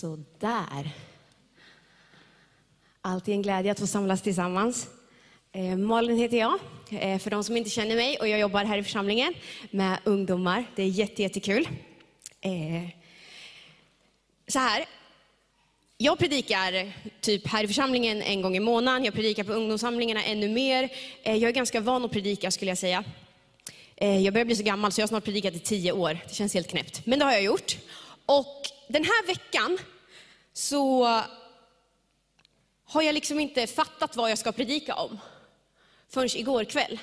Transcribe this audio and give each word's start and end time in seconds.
Så 0.00 0.24
där. 0.38 0.90
Alltid 3.00 3.34
en 3.34 3.42
glädje 3.42 3.72
att 3.72 3.80
få 3.80 3.86
samlas 3.86 4.22
tillsammans. 4.22 4.88
Eh, 5.52 5.76
Malin 5.76 6.18
heter 6.18 6.38
jag, 6.38 6.58
eh, 6.90 7.18
för 7.18 7.30
de 7.30 7.44
som 7.44 7.56
inte 7.56 7.70
känner 7.70 7.96
mig, 7.96 8.18
och 8.18 8.28
jag 8.28 8.40
jobbar 8.40 8.64
här 8.64 8.78
i 8.78 8.82
församlingen 8.82 9.34
med 9.70 9.98
ungdomar. 10.04 10.64
Det 10.76 10.82
är 10.82 10.86
jätte, 10.86 11.22
jättekul. 11.22 11.68
Eh, 12.40 12.88
så 14.48 14.58
här, 14.58 14.84
jag 15.96 16.18
predikar 16.18 16.92
typ 17.20 17.46
här 17.46 17.64
i 17.64 17.66
församlingen 17.66 18.22
en 18.22 18.42
gång 18.42 18.56
i 18.56 18.60
månaden, 18.60 19.04
jag 19.04 19.14
predikar 19.14 19.44
på 19.44 19.52
ungdomssamlingarna 19.52 20.24
ännu 20.24 20.48
mer. 20.48 20.88
Eh, 21.22 21.36
Jag 21.36 21.48
är 21.48 21.54
ganska 21.54 21.80
van 21.80 22.04
att 22.04 22.10
predika 22.10 22.50
skulle 22.50 22.70
jag 22.70 22.78
säga. 22.78 23.04
Eh, 23.96 24.18
jag 24.18 24.34
börjar 24.34 24.44
bli 24.44 24.56
så 24.56 24.62
gammal 24.62 24.92
så 24.92 25.00
jag 25.00 25.02
har 25.02 25.08
snart 25.08 25.24
predikat 25.24 25.54
i 25.54 25.58
tio 25.58 25.92
år. 25.92 26.18
Det 26.28 26.34
känns 26.34 26.54
helt 26.54 26.68
knäppt. 26.68 27.06
Men 27.06 27.18
det 27.18 27.24
har 27.24 27.32
jag 27.32 27.42
gjort. 27.42 27.78
Och 28.26 28.59
den 28.90 29.04
här 29.04 29.26
veckan 29.26 29.78
så 30.52 31.04
har 32.84 33.02
jag 33.02 33.14
liksom 33.14 33.40
inte 33.40 33.66
fattat 33.66 34.16
vad 34.16 34.30
jag 34.30 34.38
ska 34.38 34.52
predika 34.52 34.94
om 34.94 35.18
förrän 36.08 36.28
igår 36.36 36.64
kväll. 36.64 36.98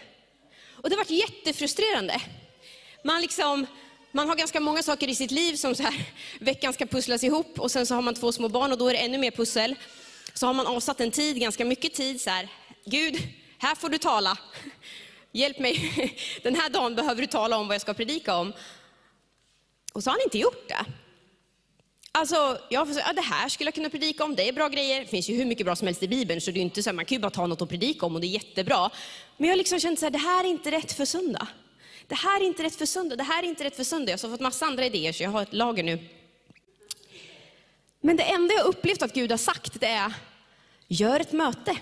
Och 0.66 0.90
det 0.90 0.96
har 0.96 1.04
varit 1.04 1.10
jättefrustrerande. 1.10 2.22
Man, 3.04 3.22
liksom, 3.22 3.66
man 4.12 4.30
har 4.30 4.36
ganska 4.36 4.60
många 4.60 4.84
saker 4.84 5.08
i 5.08 5.16
sitt 5.16 5.32
liv 5.32 5.56
som 5.56 5.76
så 5.76 5.84
här, 5.84 6.06
veckan 6.40 6.74
ska 6.74 6.86
pusslas 6.86 7.24
ihop 7.24 7.60
och 7.60 7.72
sen 7.72 7.86
så 7.86 7.96
har 7.96 8.02
man 8.02 8.14
två 8.14 8.32
små 8.32 8.50
barn 8.50 8.72
och 8.72 8.78
då 8.78 8.88
är 8.88 8.94
det 8.94 9.00
ännu 9.00 9.18
mer 9.18 9.32
pussel. 9.32 9.76
Så 10.34 10.46
har 10.46 10.54
man 10.54 10.68
avsatt 10.68 11.02
en 11.02 11.12
tid, 11.12 11.40
ganska 11.40 11.66
mycket 11.66 11.94
tid, 11.94 12.22
så 12.22 12.30
här, 12.30 12.48
Gud, 12.86 13.18
här 13.58 13.76
får 13.76 13.90
du 13.90 13.98
tala. 13.98 14.38
Hjälp 15.32 15.60
mig, 15.60 15.94
den 16.44 16.56
här 16.56 16.70
dagen 16.70 16.96
behöver 16.96 17.22
du 17.22 17.28
tala 17.28 17.58
om 17.58 17.68
vad 17.68 17.76
jag 17.76 17.82
ska 17.82 17.94
predika 17.94 18.36
om. 18.36 18.54
Och 19.94 20.04
så 20.04 20.10
har 20.10 20.14
han 20.14 20.24
inte 20.24 20.38
gjort 20.38 20.68
det. 20.68 20.86
Alltså, 22.20 22.60
jag 22.70 22.88
får 22.88 22.94
säga, 22.94 23.06
ja, 23.08 23.14
det 23.14 23.22
här 23.22 23.50
skulle 23.50 23.68
jag 23.68 23.76
kunna 23.76 23.90
predika 23.90 24.24
om, 24.24 24.36
det 24.36 24.50
är 24.50 24.54
bra 24.54 24.68
grejer. 24.68 25.00
Det 25.02 25.08
finns 25.08 25.30
ju 25.30 25.36
hur 25.36 25.46
mycket 25.46 25.66
bra 25.66 25.76
som 25.76 25.88
helst 25.88 26.04
i 26.04 26.08
Bibeln, 26.08 26.42
så 26.42 26.52
det 26.52 26.60
är 26.60 26.62
inte 26.62 26.84
så 26.84 26.94
man 26.94 27.06
kan 27.06 27.16
ju 27.16 27.20
bara 27.20 27.30
ta 27.30 27.48
något 27.48 27.62
att 27.62 27.70
predika 27.70 28.06
om 28.06 28.16
och 28.16 28.22
det 28.22 28.28
är 28.28 28.30
jättebra. 28.30 28.90
Men 29.38 29.48
jag 29.48 29.54
har 29.54 29.58
liksom 29.58 29.80
känt 29.80 30.00
så 30.00 30.06
här, 30.06 30.12
det 30.12 30.18
här 30.18 30.44
är 30.44 30.48
inte 30.48 30.72
rätt 30.72 30.92
för 30.92 31.06
söndag. 31.06 31.48
Det 32.08 32.16
här 32.16 32.42
är 32.42 32.46
inte 32.46 32.64
rätt 32.64 32.76
för 32.76 32.86
söndag, 32.86 33.16
det 33.16 33.24
här 33.24 33.44
är 33.44 33.48
inte 33.48 33.64
rätt 33.64 33.76
för 33.76 33.84
söndag. 33.84 34.12
Jag 34.12 34.20
har 34.20 34.30
fått 34.30 34.40
massa 34.40 34.66
andra 34.66 34.86
idéer, 34.86 35.14
så 35.14 35.24
jag 35.24 35.30
har 35.30 35.42
ett 35.42 35.54
lager 35.54 35.84
nu. 35.84 36.00
Men 38.02 38.18
det 38.18 38.24
enda 38.24 38.54
jag 38.54 38.66
upplevt 38.66 39.02
att 39.02 39.14
Gud 39.14 39.32
har 39.32 39.38
sagt, 39.38 39.80
det 39.80 39.88
är, 39.88 40.14
gör 40.88 41.20
ett 41.20 41.32
möte. 41.32 41.78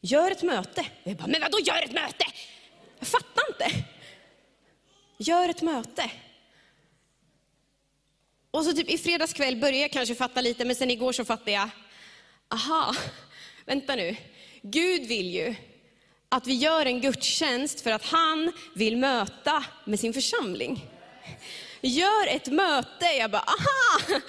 Gör 0.00 0.30
ett 0.30 0.42
möte. 0.42 0.86
Jag 1.02 1.16
bara, 1.16 1.26
men 1.26 1.40
vadå 1.40 1.58
gör 1.60 1.82
ett 1.84 1.92
möte? 1.92 2.24
Jag 2.98 3.08
fattar 3.08 3.42
inte. 3.48 3.84
Gör 5.18 5.48
ett 5.48 5.62
möte. 5.62 6.10
Och 8.54 8.64
så 8.64 8.72
typ 8.72 8.90
i 8.90 8.98
fredags 8.98 9.32
kväll 9.32 9.56
började 9.56 9.78
jag 9.78 9.90
kanske 9.90 10.14
fatta 10.14 10.40
lite, 10.40 10.64
men 10.64 10.76
sen 10.76 10.90
igår 10.90 11.12
så 11.12 11.24
fattade 11.24 11.50
jag, 11.50 11.68
aha, 12.48 12.94
vänta 13.64 13.96
nu. 13.96 14.16
Gud 14.62 15.06
vill 15.06 15.34
ju 15.34 15.54
att 16.28 16.46
vi 16.46 16.54
gör 16.54 16.86
en 16.86 17.00
gudstjänst 17.00 17.80
för 17.80 17.90
att 17.90 18.04
han 18.04 18.52
vill 18.74 18.96
möta 18.96 19.64
med 19.84 20.00
sin 20.00 20.12
församling. 20.12 20.90
Gör 21.80 22.26
ett 22.26 22.46
möte, 22.46 23.04
jag 23.18 23.30
bara, 23.30 23.42
aha! 23.42 24.20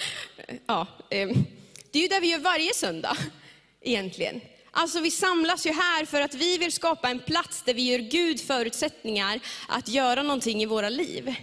Ja, 0.66 0.86
ehm, 1.10 1.44
det 1.90 1.98
är 1.98 2.02
ju 2.02 2.08
det 2.08 2.20
vi 2.20 2.30
gör 2.30 2.38
varje 2.38 2.74
söndag 2.74 3.16
egentligen. 3.80 4.40
Alltså 4.70 5.00
vi 5.00 5.10
samlas 5.10 5.66
ju 5.66 5.72
här 5.72 6.04
för 6.04 6.20
att 6.20 6.34
vi 6.34 6.58
vill 6.58 6.72
skapa 6.72 7.08
en 7.08 7.18
plats 7.18 7.62
där 7.62 7.74
vi 7.74 7.82
ger 7.82 7.98
Gud 7.98 8.40
förutsättningar 8.40 9.40
att 9.68 9.88
göra 9.88 10.22
någonting 10.22 10.62
i 10.62 10.66
våra 10.66 10.88
liv. 10.88 11.34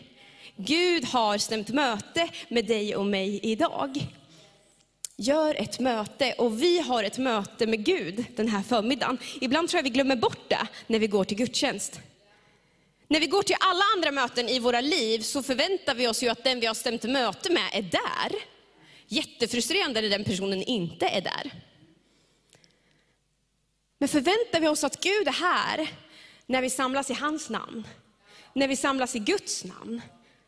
Gud 0.55 1.05
har 1.05 1.37
stämt 1.37 1.69
möte 1.69 2.29
med 2.49 2.65
dig 2.65 2.95
och 2.95 3.05
mig 3.05 3.39
idag. 3.43 4.07
Gör 5.15 5.55
ett 5.55 5.79
möte 5.79 6.33
och 6.33 6.61
vi 6.61 6.79
har 6.79 7.03
ett 7.03 7.17
möte 7.17 7.67
med 7.67 7.85
Gud 7.85 8.25
den 8.35 8.47
här 8.47 8.63
förmiddagen. 8.63 9.17
Ibland 9.41 9.69
tror 9.69 9.77
jag 9.77 9.83
vi 9.83 9.89
glömmer 9.89 10.15
bort 10.15 10.49
det 10.49 10.67
när 10.87 10.99
vi 10.99 11.07
går 11.07 11.23
till 11.23 11.37
gudstjänst. 11.37 11.99
När 13.07 13.19
vi 13.19 13.27
går 13.27 13.43
till 13.43 13.55
alla 13.59 13.83
andra 13.95 14.11
möten 14.11 14.49
i 14.49 14.59
våra 14.59 14.81
liv 14.81 15.19
så 15.19 15.43
förväntar 15.43 15.95
vi 15.95 16.07
oss 16.07 16.23
ju 16.23 16.29
att 16.29 16.43
den 16.43 16.59
vi 16.59 16.65
har 16.65 16.73
stämt 16.73 17.03
möte 17.03 17.51
med 17.51 17.69
är 17.73 17.81
där. 17.81 18.39
Jättefrustrerande 19.07 20.01
när 20.01 20.09
den 20.09 20.23
personen 20.23 20.63
inte 20.63 21.07
är 21.07 21.21
där. 21.21 21.51
Men 23.97 24.09
förväntar 24.09 24.59
vi 24.59 24.67
oss 24.67 24.83
att 24.83 25.03
Gud 25.03 25.27
är 25.27 25.31
här 25.31 25.89
när 26.45 26.61
vi 26.61 26.69
samlas 26.69 27.09
i 27.09 27.13
hans 27.13 27.49
namn, 27.49 27.87
när 28.53 28.67
vi 28.67 28.75
samlas 28.75 29.15
i 29.15 29.19
Guds 29.19 29.63
namn, 29.63 30.01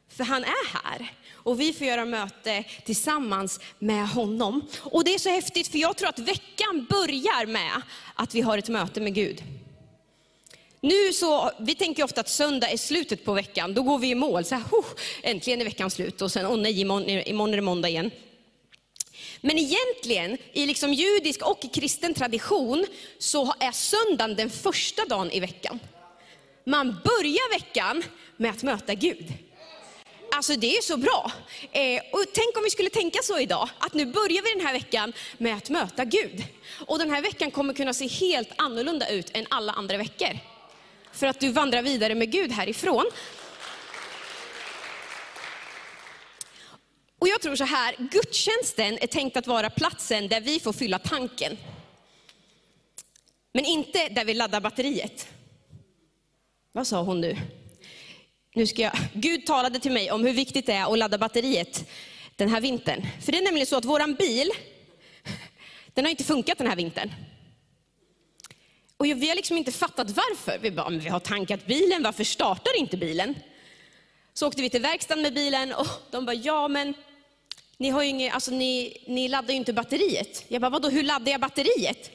för 0.09 0.23
han 0.23 0.43
är 0.43 0.73
här. 0.73 1.11
Och 1.33 1.59
vi 1.59 1.73
får 1.73 1.87
göra 1.87 2.05
möte 2.05 2.63
tillsammans 2.85 3.59
med 3.79 4.09
honom. 4.09 4.61
Och 4.79 5.03
det 5.03 5.13
är 5.13 5.19
så 5.19 5.29
häftigt, 5.29 5.67
för 5.67 5.77
jag 5.77 5.97
tror 5.97 6.09
att 6.09 6.19
veckan 6.19 6.87
börjar 6.89 7.45
med 7.45 7.81
att 8.13 8.35
vi 8.35 8.41
har 8.41 8.57
ett 8.57 8.69
möte 8.69 9.01
med 9.01 9.13
Gud. 9.13 9.43
Nu 10.81 11.13
så, 11.13 11.51
vi 11.59 11.75
tänker 11.75 12.03
ofta 12.03 12.21
att 12.21 12.29
söndag 12.29 12.69
är 12.69 12.77
slutet 12.77 13.25
på 13.25 13.33
veckan, 13.33 13.73
då 13.73 13.83
går 13.83 13.99
vi 13.99 14.09
i 14.09 14.15
mål. 14.15 14.45
Så 14.45 14.55
här, 14.55 14.63
oh, 14.71 14.85
äntligen 15.23 15.61
är 15.61 15.65
veckan 15.65 15.91
slut 15.91 16.21
och 16.21 16.31
sen, 16.31 16.45
åh 16.45 16.53
oh 16.53 16.57
nej, 16.57 16.81
imorgon, 16.81 17.09
imorgon 17.09 17.53
är 17.53 17.57
det 17.57 17.61
måndag 17.61 17.89
igen. 17.89 18.11
Men 19.41 19.57
egentligen, 19.57 20.37
i 20.53 20.65
liksom 20.65 20.93
judisk 20.93 21.41
och 21.41 21.73
kristen 21.73 22.13
tradition, 22.13 22.85
så 23.19 23.53
är 23.59 23.71
söndagen 23.71 24.35
den 24.35 24.49
första 24.49 25.05
dagen 25.05 25.31
i 25.31 25.39
veckan. 25.39 25.79
Man 26.65 26.87
börjar 26.87 27.59
veckan 27.59 28.03
med 28.37 28.51
att 28.51 28.63
möta 28.63 28.93
Gud. 28.93 29.33
Alltså 30.35 30.55
det 30.55 30.77
är 30.77 30.81
så 30.81 30.97
bra. 30.97 31.31
Eh, 31.71 32.01
och 32.11 32.25
tänk 32.33 32.57
om 32.57 32.63
vi 32.63 32.69
skulle 32.69 32.89
tänka 32.89 33.19
så 33.23 33.39
idag, 33.39 33.69
att 33.79 33.93
nu 33.93 34.05
börjar 34.05 34.43
vi 34.43 34.51
den 34.57 34.65
här 34.65 34.73
veckan 34.73 35.13
med 35.37 35.55
att 35.55 35.69
möta 35.69 36.05
Gud. 36.05 36.43
Och 36.85 36.99
den 36.99 37.09
här 37.09 37.21
veckan 37.21 37.51
kommer 37.51 37.73
kunna 37.73 37.93
se 37.93 38.07
helt 38.07 38.49
annorlunda 38.55 39.09
ut 39.09 39.31
än 39.33 39.45
alla 39.49 39.73
andra 39.73 39.97
veckor. 39.97 40.39
För 41.11 41.27
att 41.27 41.39
du 41.39 41.51
vandrar 41.51 41.81
vidare 41.81 42.15
med 42.15 42.31
Gud 42.31 42.51
härifrån. 42.51 43.05
Och 47.19 47.27
jag 47.27 47.41
tror 47.41 47.55
så 47.55 47.63
här, 47.63 47.95
gudstjänsten 48.11 48.97
är 49.01 49.07
tänkt 49.07 49.37
att 49.37 49.47
vara 49.47 49.69
platsen 49.69 50.27
där 50.27 50.41
vi 50.41 50.59
får 50.59 50.73
fylla 50.73 50.99
tanken. 50.99 51.57
Men 53.53 53.65
inte 53.65 54.09
där 54.09 54.25
vi 54.25 54.33
laddar 54.33 54.61
batteriet. 54.61 55.27
Vad 56.71 56.87
sa 56.87 57.01
hon 57.01 57.21
nu? 57.21 57.37
Nu 58.55 58.67
ska 58.67 58.81
jag, 58.81 58.93
Gud 59.13 59.45
talade 59.45 59.79
till 59.79 59.91
mig 59.91 60.11
om 60.11 60.25
hur 60.25 60.33
viktigt 60.33 60.65
det 60.65 60.73
är 60.73 60.93
att 60.93 60.99
ladda 60.99 61.17
batteriet 61.17 61.89
den 62.35 62.49
här 62.49 62.61
vintern. 62.61 63.07
För 63.21 63.31
det 63.31 63.37
är 63.37 63.43
nämligen 63.43 63.67
så 63.67 63.77
att 63.77 63.85
våran 63.85 64.13
bil, 64.13 64.51
den 65.93 66.05
har 66.05 66.09
inte 66.09 66.23
funkat 66.23 66.57
den 66.57 66.67
här 66.67 66.75
vintern. 66.75 67.13
Och 68.97 69.05
vi 69.05 69.27
har 69.27 69.35
liksom 69.35 69.57
inte 69.57 69.71
fattat 69.71 70.09
varför. 70.09 70.59
Vi 70.61 70.71
bara, 70.71 70.89
men 70.89 70.99
vi 70.99 71.09
har 71.09 71.19
tankat 71.19 71.65
bilen, 71.65 72.03
varför 72.03 72.23
startar 72.23 72.77
inte 72.77 72.97
bilen? 72.97 73.35
Så 74.33 74.47
åkte 74.47 74.61
vi 74.61 74.69
till 74.69 74.81
verkstaden 74.81 75.23
med 75.23 75.33
bilen 75.33 75.73
och 75.73 75.87
de 76.11 76.25
bara, 76.25 76.35
ja 76.35 76.67
men 76.67 76.93
ni, 77.77 77.89
har 77.89 78.03
ju 78.03 78.09
inget, 78.09 78.33
alltså, 78.33 78.51
ni, 78.51 79.03
ni 79.07 79.27
laddar 79.27 79.49
ju 79.49 79.55
inte 79.55 79.73
batteriet. 79.73 80.45
Jag 80.47 80.61
bara, 80.61 80.69
vadå, 80.69 80.89
hur 80.89 81.03
laddar 81.03 81.31
jag 81.31 81.41
batteriet? 81.41 82.11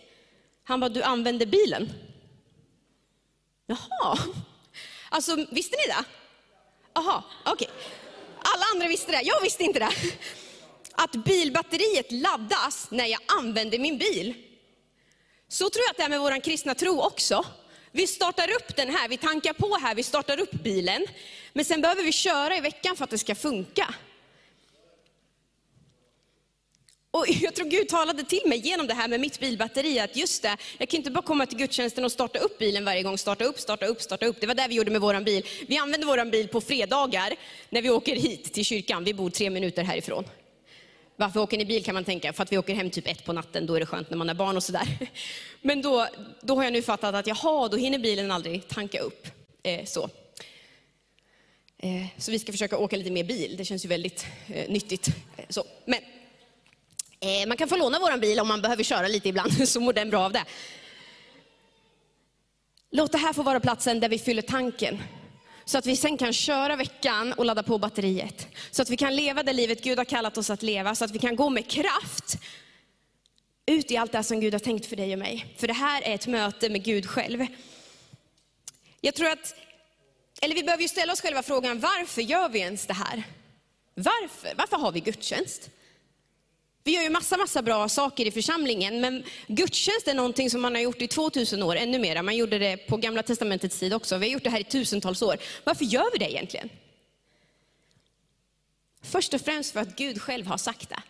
Han 0.65 0.81
bara, 0.81 0.91
du 0.91 1.03
använder 1.03 1.47
bilen. 1.47 1.93
Jaha, 3.67 4.19
alltså 5.11 5.37
visste 5.51 5.77
ni 5.77 5.87
det? 5.87 6.05
Jaha, 6.95 7.23
okej. 7.45 7.69
Okay. 7.71 7.83
Alla 8.39 8.65
andra 8.75 8.89
visste 8.89 9.13
det, 9.13 9.23
jag 9.23 9.41
visste 9.41 9.65
inte 9.65 9.79
det. 9.79 9.91
Att 10.93 11.13
bilbatteriet 11.13 12.13
laddas 12.13 12.91
när 12.91 13.07
jag 13.07 13.21
använder 13.39 13.79
min 13.79 13.99
bil. 13.99 14.35
Så 15.49 15.71
tror 15.71 15.85
jag 15.87 15.91
att 15.91 15.97
det 15.97 16.03
är 16.03 16.09
med 16.09 16.21
vår 16.21 16.41
kristna 16.41 16.75
tro 16.75 17.01
också. 17.01 17.45
Vi 17.93 18.07
startar 18.07 18.51
upp 18.51 18.77
den 18.77 18.91
här, 18.91 19.09
vi 19.09 19.17
tankar 19.17 19.53
på 19.53 19.77
här, 19.77 19.95
vi 19.95 20.03
startar 20.03 20.41
upp 20.41 20.53
bilen. 20.53 21.07
Men 21.53 21.65
sen 21.65 21.81
behöver 21.81 22.03
vi 22.03 22.13
köra 22.13 22.57
i 22.57 22.61
veckan 22.61 22.97
för 22.97 23.05
att 23.05 23.11
det 23.11 23.19
ska 23.19 23.35
funka. 23.35 23.95
Och 27.21 27.27
jag 27.29 27.55
tror 27.55 27.67
Gud 27.67 27.89
talade 27.89 28.25
till 28.25 28.43
mig 28.47 28.59
genom 28.59 28.87
det 28.87 28.95
här 28.95 29.09
med 29.09 29.21
mitt 29.21 29.41
bilbatteri, 29.41 29.99
att 29.99 30.17
just 30.17 30.43
det, 30.43 30.57
jag 30.79 30.89
kan 30.89 30.99
inte 30.99 31.11
bara 31.11 31.23
komma 31.23 31.47
till 31.47 31.59
gudstjänsten 31.59 32.05
och 32.05 32.13
starta 32.13 32.39
upp 32.39 32.59
bilen 32.59 32.85
varje 32.85 33.03
gång, 33.03 33.19
starta 33.19 33.45
upp, 33.45 33.61
starta 33.61 33.87
upp, 33.87 34.03
starta 34.03 34.27
upp. 34.27 34.41
Det 34.41 34.47
var 34.47 34.55
det 34.55 34.67
vi 34.69 34.75
gjorde 34.75 34.91
med 34.91 35.01
vår 35.01 35.21
bil. 35.21 35.47
Vi 35.69 35.77
använder 35.77 36.07
vår 36.07 36.31
bil 36.31 36.49
på 36.49 36.61
fredagar 36.61 37.35
när 37.71 37.83
vi 37.83 37.91
åker 37.91 38.17
hit 38.17 38.53
till 38.55 38.65
kyrkan. 38.65 39.05
Vi 39.05 39.15
bor 39.15 39.31
tre 39.31 39.51
minuter 39.51 39.83
härifrån. 39.83 40.25
Varför 41.17 41.41
åker 41.41 41.59
ni 41.59 41.65
bil 41.65 41.85
kan 41.85 41.95
man 41.95 42.05
tänka, 42.05 42.33
för 42.33 42.43
att 42.43 42.53
vi 42.53 42.59
åker 42.59 42.75
hem 42.75 42.91
typ 42.91 43.09
ett 43.09 43.25
på 43.25 43.33
natten, 43.33 43.67
då 43.67 43.75
är 43.75 43.81
det 43.81 43.87
skönt 43.87 44.11
när 44.11 44.17
man 44.17 44.31
är 44.31 44.35
barn 44.35 44.57
och 44.57 44.63
sådär. 44.63 44.99
Men 45.63 45.83
då, 45.83 46.07
då 46.41 46.55
har 46.55 46.65
jag 46.65 46.73
nu 46.73 46.83
fattat 46.83 47.15
att 47.15 47.27
jaha, 47.27 47.69
då 47.69 47.77
hinner 47.77 47.99
bilen 47.99 48.31
aldrig 48.31 48.69
tanka 48.69 49.01
upp. 49.01 49.27
Eh, 49.63 49.85
så. 49.85 50.11
Eh, 51.79 52.07
så 52.19 52.31
vi 52.31 52.39
ska 52.39 52.53
försöka 52.53 52.79
åka 52.79 52.97
lite 52.97 53.11
mer 53.11 53.25
bil, 53.25 53.55
det 53.57 53.65
känns 53.65 53.85
ju 53.85 53.89
väldigt 53.89 54.27
eh, 54.47 54.71
nyttigt. 54.71 55.09
Eh, 55.37 55.45
så. 55.49 55.65
Men 55.85 56.01
Eh, 57.21 57.49
man 57.49 57.57
kan 57.57 57.69
få 57.69 57.77
låna 57.77 57.99
vår 57.99 58.19
bil 58.19 58.41
om 58.41 58.49
man 58.49 58.63
behöver 58.63 58.83
köra 58.83 59.09
lite 59.09 59.29
ibland, 59.29 59.69
så 59.69 59.81
mår 59.81 59.93
den 59.93 60.11
bra 60.11 60.25
av 60.25 60.33
det. 60.33 60.45
Låt 62.91 63.13
det 63.13 63.19
här 63.19 63.33
få 63.33 63.43
vara 63.43 63.61
platsen 63.61 64.01
där 64.01 64.09
vi 64.09 64.19
fyller 64.19 64.43
tanken. 64.43 65.03
Så 65.65 65.79
att 65.79 65.87
vi 65.87 65.97
sen 65.97 66.19
kan 66.19 66.33
köra 66.33 66.77
veckan 66.77 67.33
och 67.33 67.45
ladda 67.45 67.63
på 67.63 67.79
batteriet. 67.79 68.49
Så 68.71 68.83
att 68.83 68.91
vi 68.91 68.97
kan 68.97 69.17
leva 69.17 69.43
det 69.43 69.53
livet 69.53 69.83
Gud 69.83 69.99
har 69.99 70.05
kallat 70.05 70.39
oss 70.39 70.51
att 70.51 70.63
leva. 70.63 70.95
Så 70.95 71.05
att 71.05 71.11
vi 71.11 71.19
kan 71.19 71.37
gå 71.37 71.51
med 71.51 71.71
kraft 71.71 72.39
ut 73.67 73.91
i 73.91 73.97
allt 73.97 74.13
det 74.13 74.23
som 74.23 74.41
Gud 74.41 74.55
har 74.55 74.59
tänkt 74.59 74.87
för 74.87 74.97
dig 74.97 75.13
och 75.13 75.19
mig. 75.19 75.55
För 75.57 75.67
det 75.67 75.73
här 75.73 76.03
är 76.03 76.15
ett 76.15 76.27
möte 76.27 76.69
med 76.69 76.85
Gud 76.85 77.07
själv. 77.07 77.47
Jag 79.01 79.15
tror 79.15 79.29
att, 79.29 79.55
eller 80.43 80.55
vi 80.55 80.63
behöver 80.63 80.83
ju 80.83 80.89
ställa 80.89 81.13
oss 81.13 81.21
själva 81.21 81.43
frågan, 81.43 81.81
varför 81.81 82.23
gör 82.23 82.49
vi 82.49 82.59
ens 82.59 82.87
det 82.87 82.95
här? 82.95 83.23
Varför? 83.95 84.53
Varför 84.57 84.77
har 84.77 84.93
vi 84.93 85.01
gudstjänst? 85.01 85.71
Vi 86.85 86.95
gör 86.95 87.03
ju 87.03 87.11
massa, 87.11 87.37
massa 87.37 87.63
bra 87.63 87.89
saker 87.89 88.27
i 88.27 88.31
församlingen, 88.31 89.01
men 89.01 89.25
gudstjänst 89.47 90.09
är 90.09 90.15
någonting 90.15 90.51
som 90.51 90.61
man 90.61 90.75
har 90.75 90.83
gjort 90.83 91.03
i 91.03 91.09
2000 91.09 91.63
år, 91.63 91.77
ännu 91.77 91.99
mer. 91.99 92.23
Man 92.23 92.37
gjorde 92.37 92.59
det 92.59 92.77
på 92.77 92.97
gamla 92.97 93.23
testamentets 93.23 93.79
tid 93.79 93.95
också. 93.95 94.19
Vi 94.19 94.27
har 94.27 94.33
gjort 94.33 94.45
det 94.45 94.51
här 94.51 94.61
i 94.61 94.65
tusentals 94.65 95.23
år. 95.23 95.37
Varför 95.65 95.85
gör 95.85 96.13
vi 96.13 96.19
det 96.19 96.33
egentligen? 96.33 96.71
Först 99.03 99.35
och 99.35 99.41
främst 99.41 99.73
för 99.73 99.81
att 99.81 99.97
Gud 99.97 100.23
själv 100.23 100.47
har 100.47 100.57
sagt 100.57 100.89
det. 100.89 101.03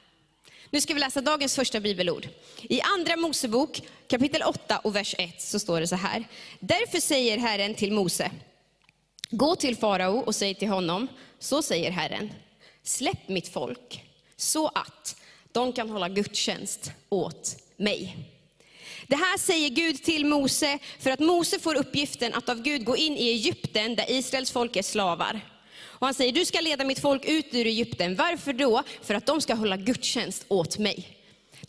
Nu 0.70 0.80
ska 0.80 0.94
vi 0.94 1.00
läsa 1.00 1.20
dagens 1.20 1.56
första 1.56 1.80
bibelord. 1.80 2.28
I 2.62 2.80
andra 2.80 3.16
Mosebok 3.16 3.82
kapitel 4.08 4.42
8 4.42 4.78
och 4.78 4.96
vers 4.96 5.14
1 5.18 5.42
så 5.42 5.58
står 5.58 5.80
det 5.80 5.86
så 5.86 5.96
här. 5.96 6.24
Därför 6.60 7.00
säger 7.00 7.38
Herren 7.38 7.74
till 7.74 7.92
Mose, 7.92 8.30
gå 9.30 9.56
till 9.56 9.76
farao 9.76 10.18
och 10.18 10.34
säg 10.34 10.54
till 10.54 10.68
honom, 10.68 11.08
så 11.38 11.62
säger 11.62 11.90
Herren, 11.90 12.32
släpp 12.82 13.28
mitt 13.28 13.48
folk 13.48 14.04
så 14.36 14.68
att 14.68 15.19
de 15.52 15.72
kan 15.72 15.90
hålla 15.90 16.08
gudstjänst 16.08 16.90
åt 17.08 17.56
mig. 17.76 18.16
Det 19.06 19.16
här 19.16 19.38
säger 19.38 19.68
Gud 19.68 20.02
till 20.02 20.26
Mose 20.26 20.78
för 20.98 21.10
att 21.10 21.20
Mose 21.20 21.58
får 21.58 21.74
uppgiften 21.74 22.34
att 22.34 22.48
av 22.48 22.62
Gud 22.62 22.84
gå 22.84 22.96
in 22.96 23.16
i 23.16 23.28
Egypten 23.28 23.96
där 23.96 24.10
Israels 24.10 24.50
folk 24.50 24.76
är 24.76 24.82
slavar. 24.82 25.40
Och 25.82 26.06
han 26.06 26.14
säger, 26.14 26.32
du 26.32 26.44
ska 26.44 26.60
leda 26.60 26.84
mitt 26.84 27.00
folk 27.00 27.24
ut 27.24 27.46
ur 27.54 27.66
Egypten. 27.66 28.16
Varför 28.16 28.52
då? 28.52 28.82
För 29.02 29.14
att 29.14 29.26
de 29.26 29.40
ska 29.40 29.54
hålla 29.54 29.76
gudstjänst 29.76 30.44
åt 30.48 30.78
mig. 30.78 31.16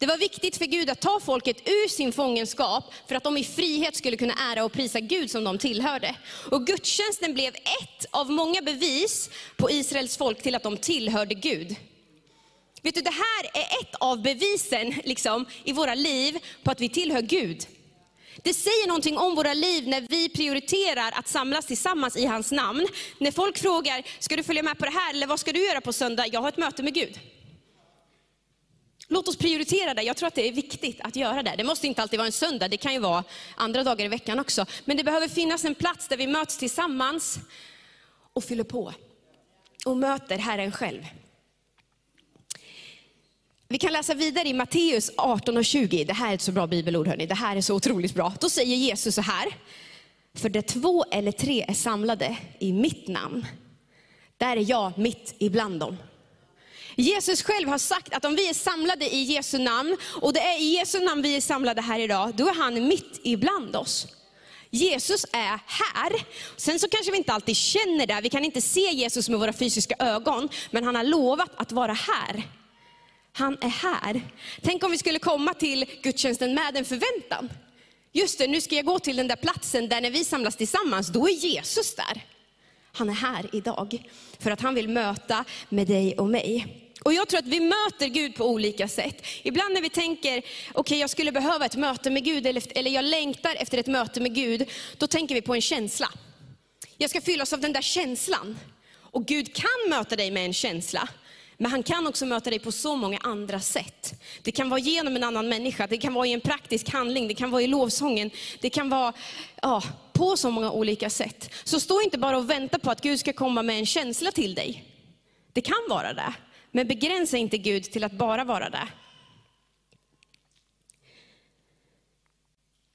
Det 0.01 0.07
var 0.07 0.17
viktigt 0.17 0.57
för 0.57 0.65
Gud 0.65 0.89
att 0.89 0.99
ta 0.99 1.19
folket 1.19 1.57
ur 1.65 1.87
sin 1.87 2.13
fångenskap 2.13 2.93
för 3.07 3.15
att 3.15 3.23
de 3.23 3.37
i 3.37 3.43
frihet 3.43 3.95
skulle 3.95 4.17
kunna 4.17 4.33
ära 4.51 4.63
och 4.63 4.71
prisa 4.71 4.99
Gud 4.99 5.31
som 5.31 5.43
de 5.43 5.57
tillhörde. 5.57 6.15
Och 6.51 6.67
gudstjänsten 6.67 7.33
blev 7.33 7.55
ett 7.55 8.05
av 8.11 8.31
många 8.31 8.61
bevis 8.61 9.29
på 9.57 9.71
Israels 9.71 10.17
folk 10.17 10.41
till 10.41 10.55
att 10.55 10.63
de 10.63 10.77
tillhörde 10.77 11.33
Gud. 11.35 11.75
Vet 12.81 12.95
du, 12.95 13.01
det 13.01 13.09
här 13.09 13.61
är 13.61 13.81
ett 13.81 13.95
av 13.99 14.21
bevisen 14.21 14.93
liksom, 15.03 15.45
i 15.63 15.73
våra 15.73 15.95
liv 15.95 16.37
på 16.63 16.71
att 16.71 16.81
vi 16.81 16.89
tillhör 16.89 17.21
Gud. 17.21 17.67
Det 18.43 18.53
säger 18.53 18.87
någonting 18.87 19.17
om 19.17 19.35
våra 19.35 19.53
liv 19.53 19.87
när 19.87 20.01
vi 20.09 20.29
prioriterar 20.29 21.11
att 21.15 21.27
samlas 21.27 21.65
tillsammans 21.65 22.17
i 22.17 22.25
hans 22.25 22.51
namn. 22.51 22.87
När 23.17 23.31
folk 23.31 23.57
frågar, 23.57 24.03
ska 24.19 24.35
du 24.35 24.43
följa 24.43 24.63
med 24.63 24.77
på 24.77 24.85
det 24.85 24.91
här 24.91 25.13
eller 25.13 25.27
vad 25.27 25.39
ska 25.39 25.51
du 25.51 25.67
göra 25.67 25.81
på 25.81 25.93
söndag? 25.93 26.27
Jag 26.27 26.41
har 26.41 26.49
ett 26.49 26.57
möte 26.57 26.83
med 26.83 26.93
Gud. 26.93 27.19
Låt 29.07 29.27
oss 29.27 29.37
prioritera 29.37 29.93
det. 29.93 30.01
Jag 30.01 30.17
tror 30.17 30.27
att 30.27 30.35
det 30.35 30.47
är 30.47 30.51
viktigt 30.51 31.01
att 31.01 31.15
göra 31.15 31.43
det. 31.43 31.55
Det 31.57 31.63
måste 31.63 31.87
inte 31.87 32.01
alltid 32.01 32.19
vara 32.19 32.25
en 32.25 32.31
söndag, 32.31 32.67
det 32.67 32.77
kan 32.77 32.93
ju 32.93 32.99
vara 32.99 33.23
andra 33.55 33.83
dagar 33.83 34.05
i 34.05 34.07
veckan 34.07 34.39
också. 34.39 34.65
Men 34.85 34.97
det 34.97 35.03
behöver 35.03 35.27
finnas 35.27 35.65
en 35.65 35.75
plats 35.75 36.07
där 36.07 36.17
vi 36.17 36.27
möts 36.27 36.57
tillsammans 36.57 37.39
och 38.33 38.43
fyller 38.43 38.63
på. 38.63 38.93
Och 39.85 39.97
möter 39.97 40.37
Herren 40.37 40.71
själv. 40.71 41.05
Vi 43.71 43.77
kan 43.77 43.93
läsa 43.93 44.13
vidare 44.13 44.47
i 44.47 44.53
Matteus 44.53 45.11
18 45.17 45.57
och 45.57 45.65
20. 45.65 46.03
Det 46.03 46.13
här 46.13 46.29
är 46.29 46.35
ett 46.35 46.41
så 46.41 46.51
bra 46.51 46.67
bibelord 46.67 47.07
hörni. 47.07 47.25
Det 47.25 47.35
här 47.35 47.55
är 47.55 47.61
så 47.61 47.75
otroligt 47.75 48.13
bra. 48.13 48.33
Då 48.39 48.49
säger 48.49 48.75
Jesus 48.75 49.15
så 49.15 49.21
här. 49.21 49.45
För 50.35 50.49
där 50.49 50.61
två 50.61 51.05
eller 51.11 51.31
tre 51.31 51.65
är 51.67 51.73
samlade 51.73 52.37
i 52.59 52.73
mitt 52.73 53.07
namn, 53.07 53.45
där 54.37 54.57
är 54.57 54.69
jag 54.69 54.97
mitt 54.97 55.35
ibland 55.37 55.79
dem. 55.79 55.97
Jesus 56.95 57.43
själv 57.43 57.69
har 57.69 57.77
sagt 57.77 58.13
att 58.13 58.25
om 58.25 58.35
vi 58.35 58.49
är 58.49 58.53
samlade 58.53 59.15
i 59.15 59.23
Jesu 59.23 59.57
namn, 59.57 59.97
och 60.21 60.33
det 60.33 60.39
är 60.39 60.61
i 60.61 60.75
Jesu 60.75 60.99
namn 60.99 61.21
vi 61.21 61.35
är 61.35 61.41
samlade 61.41 61.81
här 61.81 61.99
idag, 61.99 62.33
då 62.35 62.47
är 62.47 62.53
han 62.53 62.87
mitt 62.87 63.21
ibland 63.23 63.75
oss. 63.75 64.07
Jesus 64.69 65.25
är 65.31 65.59
här. 65.65 66.25
Sen 66.57 66.79
så 66.79 66.87
kanske 66.87 67.11
vi 67.11 67.17
inte 67.17 67.33
alltid 67.33 67.55
känner 67.55 68.07
det, 68.07 68.19
vi 68.23 68.29
kan 68.29 68.45
inte 68.45 68.61
se 68.61 68.91
Jesus 68.91 69.29
med 69.29 69.39
våra 69.39 69.53
fysiska 69.53 69.95
ögon, 69.99 70.49
men 70.71 70.83
han 70.83 70.95
har 70.95 71.03
lovat 71.03 71.51
att 71.55 71.71
vara 71.71 71.93
här. 71.93 72.43
Han 73.33 73.57
är 73.61 73.69
här. 73.69 74.21
Tänk 74.61 74.83
om 74.83 74.91
vi 74.91 74.97
skulle 74.97 75.19
komma 75.19 75.53
till 75.53 75.85
gudstjänsten 76.03 76.53
med 76.53 76.77
en 76.77 76.85
förväntan. 76.85 77.49
Just 78.13 78.37
det, 78.37 78.47
nu 78.47 78.61
ska 78.61 78.75
jag 78.75 78.85
gå 78.85 78.99
till 78.99 79.15
den 79.15 79.27
där 79.27 79.35
platsen 79.35 79.89
där 79.89 80.01
när 80.01 80.11
vi 80.11 80.23
samlas 80.23 80.55
tillsammans, 80.55 81.07
då 81.07 81.27
är 81.29 81.33
Jesus 81.33 81.95
där. 81.95 82.25
Han 82.93 83.09
är 83.09 83.13
här 83.13 83.49
idag 83.53 84.03
för 84.39 84.51
att 84.51 84.61
han 84.61 84.75
vill 84.75 84.89
möta 84.89 85.45
med 85.69 85.87
dig 85.87 86.17
och 86.17 86.27
mig. 86.27 86.77
Och 87.03 87.13
jag 87.13 87.27
tror 87.27 87.39
att 87.39 87.45
vi 87.45 87.59
möter 87.59 88.07
Gud 88.07 88.35
på 88.35 88.45
olika 88.45 88.87
sätt. 88.87 89.25
Ibland 89.43 89.73
när 89.73 89.81
vi 89.81 89.89
tänker, 89.89 90.37
okej 90.37 90.73
okay, 90.73 90.97
jag 90.97 91.09
skulle 91.09 91.31
behöva 91.31 91.65
ett 91.65 91.75
möte 91.75 92.09
med 92.09 92.23
Gud, 92.23 92.47
eller, 92.47 92.63
eller 92.77 92.91
jag 92.91 93.05
längtar 93.05 93.55
efter 93.55 93.77
ett 93.77 93.87
möte 93.87 94.21
med 94.21 94.35
Gud, 94.35 94.69
då 94.97 95.07
tänker 95.07 95.35
vi 95.35 95.41
på 95.41 95.55
en 95.55 95.61
känsla. 95.61 96.09
Jag 96.97 97.09
ska 97.09 97.21
fyllas 97.21 97.53
av 97.53 97.59
den 97.59 97.73
där 97.73 97.81
känslan. 97.81 98.59
Och 98.93 99.25
Gud 99.25 99.55
kan 99.55 99.89
möta 99.89 100.15
dig 100.15 100.31
med 100.31 100.45
en 100.45 100.53
känsla. 100.53 101.09
Men 101.61 101.71
han 101.71 101.83
kan 101.83 102.07
också 102.07 102.25
möta 102.25 102.49
dig 102.49 102.59
på 102.59 102.71
så 102.71 102.95
många 102.95 103.17
andra 103.17 103.59
sätt. 103.59 104.21
Det 104.41 104.51
kan 104.51 104.69
vara 104.69 104.79
genom 104.79 105.15
en 105.15 105.23
annan 105.23 105.49
människa, 105.49 105.87
det 105.87 105.97
kan 105.97 106.13
vara 106.13 106.27
i 106.27 106.33
en 106.33 106.41
praktisk 106.41 106.89
handling, 106.89 107.27
det 107.27 107.33
kan 107.33 107.51
vara 107.51 107.61
i 107.61 107.67
lovsången, 107.67 108.31
det 108.59 108.69
kan 108.69 108.89
vara 108.89 109.13
ja, 109.61 109.83
på 110.13 110.37
så 110.37 110.51
många 110.51 110.71
olika 110.71 111.09
sätt. 111.09 111.53
Så 111.63 111.79
stå 111.79 112.01
inte 112.01 112.17
bara 112.17 112.37
och 112.37 112.49
vänta 112.49 112.79
på 112.79 112.91
att 112.91 113.01
Gud 113.01 113.19
ska 113.19 113.33
komma 113.33 113.63
med 113.63 113.79
en 113.79 113.85
känsla 113.85 114.31
till 114.31 114.55
dig. 114.55 114.85
Det 115.53 115.61
kan 115.61 115.83
vara 115.89 116.13
det, 116.13 116.33
men 116.71 116.87
begränsa 116.87 117.37
inte 117.37 117.57
Gud 117.57 117.83
till 117.83 118.03
att 118.03 118.13
bara 118.13 118.43
vara 118.43 118.69
det. 118.69 118.87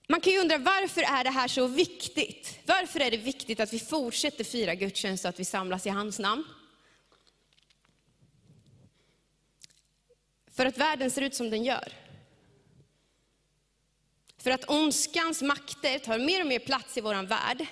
Man 0.08 0.20
kan 0.20 0.32
ju 0.32 0.40
undra 0.40 0.58
varför 0.58 1.02
är 1.02 1.24
det 1.24 1.30
här 1.30 1.48
så 1.48 1.66
viktigt? 1.66 2.58
Varför 2.66 3.00
är 3.00 3.10
det 3.10 3.16
viktigt 3.16 3.60
att 3.60 3.72
vi 3.72 3.78
fortsätter 3.78 4.44
fira 4.44 4.74
gudstjänst 4.74 5.24
och 5.24 5.28
att 5.28 5.40
vi 5.40 5.44
samlas 5.44 5.86
i 5.86 5.90
hans 5.90 6.18
namn? 6.18 6.44
För 10.56 10.66
att 10.66 10.78
världen 10.78 11.10
ser 11.10 11.22
ut 11.22 11.34
som 11.34 11.50
den 11.50 11.64
gör. 11.64 11.92
För 14.38 14.50
att 14.50 14.70
ondskans 14.70 15.42
makter 15.42 15.98
tar 15.98 16.18
mer 16.18 16.40
och 16.40 16.46
mer 16.46 16.58
plats 16.58 16.96
i 16.96 17.00
vår 17.00 17.26
värld. 17.26 17.66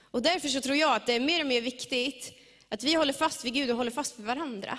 Och 0.00 0.22
därför 0.22 0.48
så 0.48 0.60
tror 0.60 0.76
jag 0.76 0.96
att 0.96 1.06
det 1.06 1.12
är 1.12 1.20
mer 1.20 1.40
och 1.40 1.46
mer 1.46 1.60
viktigt 1.60 2.32
att 2.68 2.82
vi 2.82 2.94
håller 2.94 3.12
fast 3.12 3.44
vid 3.44 3.54
Gud 3.54 3.70
och 3.70 3.76
håller 3.76 3.90
fast 3.90 4.18
vid 4.18 4.26
varandra. 4.26 4.78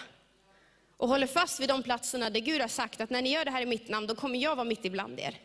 Och 0.97 1.09
håller 1.09 1.27
fast 1.27 1.59
vid 1.59 1.69
de 1.69 1.83
platserna 1.83 2.29
där 2.29 2.39
Gud 2.39 2.62
har 2.62 2.67
sagt 2.67 3.01
att 3.01 3.10
när 3.10 3.22
ni 3.22 3.29
gör 3.29 3.46
det 3.46 3.51
här 3.51 3.62
i 3.62 3.65
mitt 3.65 3.89
namn, 3.89 4.08
då 4.08 4.15
kommer 4.15 4.39
jag 4.39 4.55
vara 4.55 4.65
mitt 4.65 4.86
ibland 4.86 5.20
er. 5.20 5.39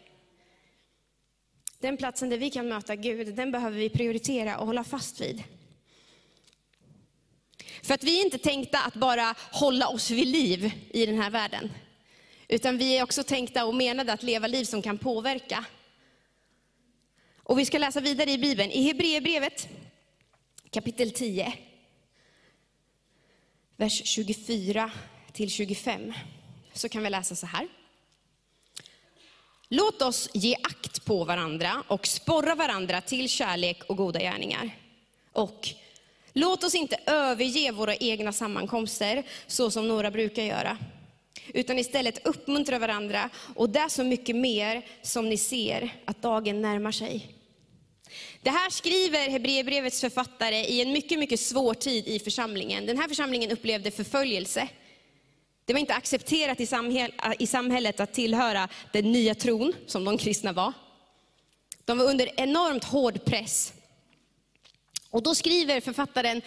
Den 1.79 1.97
platsen 1.97 2.31
där 2.31 2.39
vi 2.39 2.51
kan 2.51 2.69
möta 2.69 2.97
Gud, 2.97 3.35
den 3.35 3.53
behöver 3.53 3.79
vi 3.79 3.89
prioritera 3.89 4.59
och 4.59 4.67
hålla 4.67 4.85
fast 4.85 5.21
vid. 5.21 5.43
För 7.83 7.95
att 7.95 8.05
vi 8.05 8.21
är 8.21 8.25
inte 8.25 8.39
tänkta 8.39 8.81
att 8.81 8.95
bara 8.95 9.35
hålla 9.53 9.89
oss 9.89 10.11
vid 10.11 10.27
liv 10.27 10.73
i 10.91 11.07
den 11.07 11.19
här 11.19 11.31
världen. 11.31 11.71
Utan 12.53 12.79
vi 12.79 12.97
är 12.97 13.03
också 13.03 13.23
tänkta 13.23 13.65
och 13.65 13.75
menade 13.75 14.13
att 14.13 14.23
leva 14.23 14.47
liv 14.47 14.65
som 14.65 14.83
kan 14.83 14.99
påverka. 14.99 15.65
Och 17.37 17.59
vi 17.59 17.65
ska 17.65 17.79
läsa 17.79 18.01
vidare 18.01 18.31
i 18.31 18.39
Bibeln, 18.39 18.71
i 18.71 18.83
Hebreerbrevet 18.83 19.69
kapitel 20.71 21.11
10, 21.11 21.53
vers 23.77 24.03
24 24.05 24.91
till 25.33 25.51
25. 25.51 26.13
Så 26.73 26.89
kan 26.89 27.03
vi 27.03 27.11
läsa 27.11 27.37
så 27.37 27.47
här. 27.47 27.69
Låt 29.69 30.03
oss 30.03 30.31
ge 30.35 30.55
akt 30.55 31.05
på 31.05 31.25
varandra 31.25 31.85
och 31.89 32.07
sporra 32.07 32.55
varandra 32.55 33.01
till 33.01 33.29
kärlek 33.29 33.83
och 33.85 33.97
goda 33.97 34.21
gärningar. 34.21 34.71
Och 35.33 35.69
låt 36.33 36.65
oss 36.65 36.75
inte 36.75 37.01
överge 37.07 37.73
våra 37.73 37.97
egna 37.97 38.33
sammankomster 38.33 39.23
så 39.47 39.71
som 39.71 39.89
några 39.89 40.11
brukar 40.11 40.43
göra 40.43 40.79
utan 41.55 41.79
istället 41.79 42.27
uppmuntra 42.27 42.79
varandra 42.79 43.31
och 43.55 43.71
det 43.71 43.91
så 43.91 44.05
mycket 44.05 44.37
mer 44.37 44.87
som 45.03 45.29
ni 45.29 45.37
ser 45.37 45.95
att 46.05 46.23
dagen 46.23 46.63
närmar 46.63 46.93
sig. 46.93 47.37
Det 48.43 48.51
här 48.51 48.71
skriver 48.71 49.31
Hebreerbrevets 49.31 50.01
författare 50.01 50.57
i 50.57 50.83
en 50.83 50.93
mycket, 50.93 51.19
mycket 51.19 51.41
svår 51.41 51.75
tid 51.75 52.09
i 52.09 52.19
församlingen. 52.19 52.87
Den 52.87 52.99
här 52.99 53.09
församlingen 53.09 53.51
upplevde 53.51 53.91
förföljelse. 53.91 54.69
Det 55.65 55.73
var 55.73 55.81
inte 55.81 55.95
accepterat 55.95 56.61
i 57.39 57.47
samhället 57.47 58.01
att 58.01 58.13
tillhöra 58.13 58.69
den 58.93 59.13
nya 59.13 59.35
tron, 59.35 59.73
som 59.87 60.05
de 60.05 60.19
kristna 60.19 60.53
var. 60.53 60.73
De 61.85 61.99
var 61.99 62.05
under 62.05 62.41
enormt 62.41 62.85
hård 62.85 63.25
press. 63.25 63.73
Och 65.11 65.23
då 65.23 65.35
skriver 65.35 65.81
författaren 65.81 66.43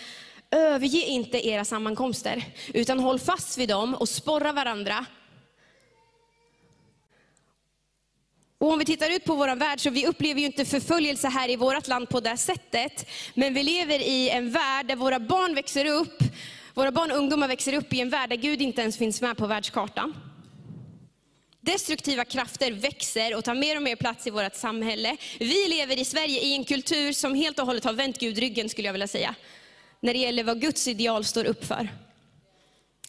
Överge 0.53 1.05
inte 1.05 1.47
era 1.47 1.65
sammankomster, 1.65 2.45
utan 2.73 2.99
håll 2.99 3.19
fast 3.19 3.57
vid 3.57 3.69
dem 3.69 3.95
och 3.95 4.09
sporra 4.09 4.51
varandra. 4.51 5.05
Och 8.57 8.71
om 8.71 8.79
vi 8.79 8.85
tittar 8.85 9.09
ut 9.09 9.23
på 9.23 9.35
vår 9.35 9.55
värld 9.55 9.79
så 9.79 9.89
vi 9.89 10.07
upplever 10.07 10.39
ju 10.39 10.45
inte 10.45 10.65
förföljelse 10.65 11.27
här 11.27 11.49
i 11.49 11.55
vårt 11.55 11.87
land 11.87 12.09
på 12.09 12.19
det 12.19 12.37
sättet. 12.37 13.09
Men 13.33 13.53
vi 13.53 13.63
lever 13.63 13.99
i 13.99 14.29
en 14.29 14.51
värld 14.51 14.85
där 14.87 14.95
våra 14.95 15.19
barn 15.19 15.55
växer 15.55 15.85
upp, 15.85 16.23
våra 16.73 16.91
barn 16.91 17.11
och 17.11 17.17
ungdomar 17.17 17.47
växer 17.47 17.73
upp 17.73 17.93
i 17.93 18.01
en 18.01 18.09
värld 18.09 18.29
där 18.29 18.37
Gud 18.37 18.61
inte 18.61 18.81
ens 18.81 18.97
finns 18.97 19.21
med 19.21 19.37
på 19.37 19.47
världskartan. 19.47 20.15
Destruktiva 21.61 22.25
krafter 22.25 22.71
växer 22.71 23.37
och 23.37 23.43
tar 23.43 23.55
mer 23.55 23.75
och 23.75 23.83
mer 23.83 23.95
plats 23.95 24.27
i 24.27 24.29
vårt 24.29 24.55
samhälle. 24.55 25.17
Vi 25.39 25.67
lever 25.67 25.99
i 25.99 26.05
Sverige 26.05 26.41
i 26.41 26.53
en 26.53 26.63
kultur 26.63 27.13
som 27.13 27.35
helt 27.35 27.59
och 27.59 27.65
hållet 27.65 27.83
har 27.83 27.93
vänt 27.93 28.19
Gud 28.19 28.37
ryggen 28.37 28.69
skulle 28.69 28.87
jag 28.87 28.93
vilja 28.93 29.07
säga. 29.07 29.35
När 30.03 30.13
det 30.13 30.19
gäller 30.19 30.43
vad 30.43 30.61
Guds 30.61 30.87
ideal 30.87 31.25
står 31.25 31.45
upp 31.45 31.65
för. 31.65 31.89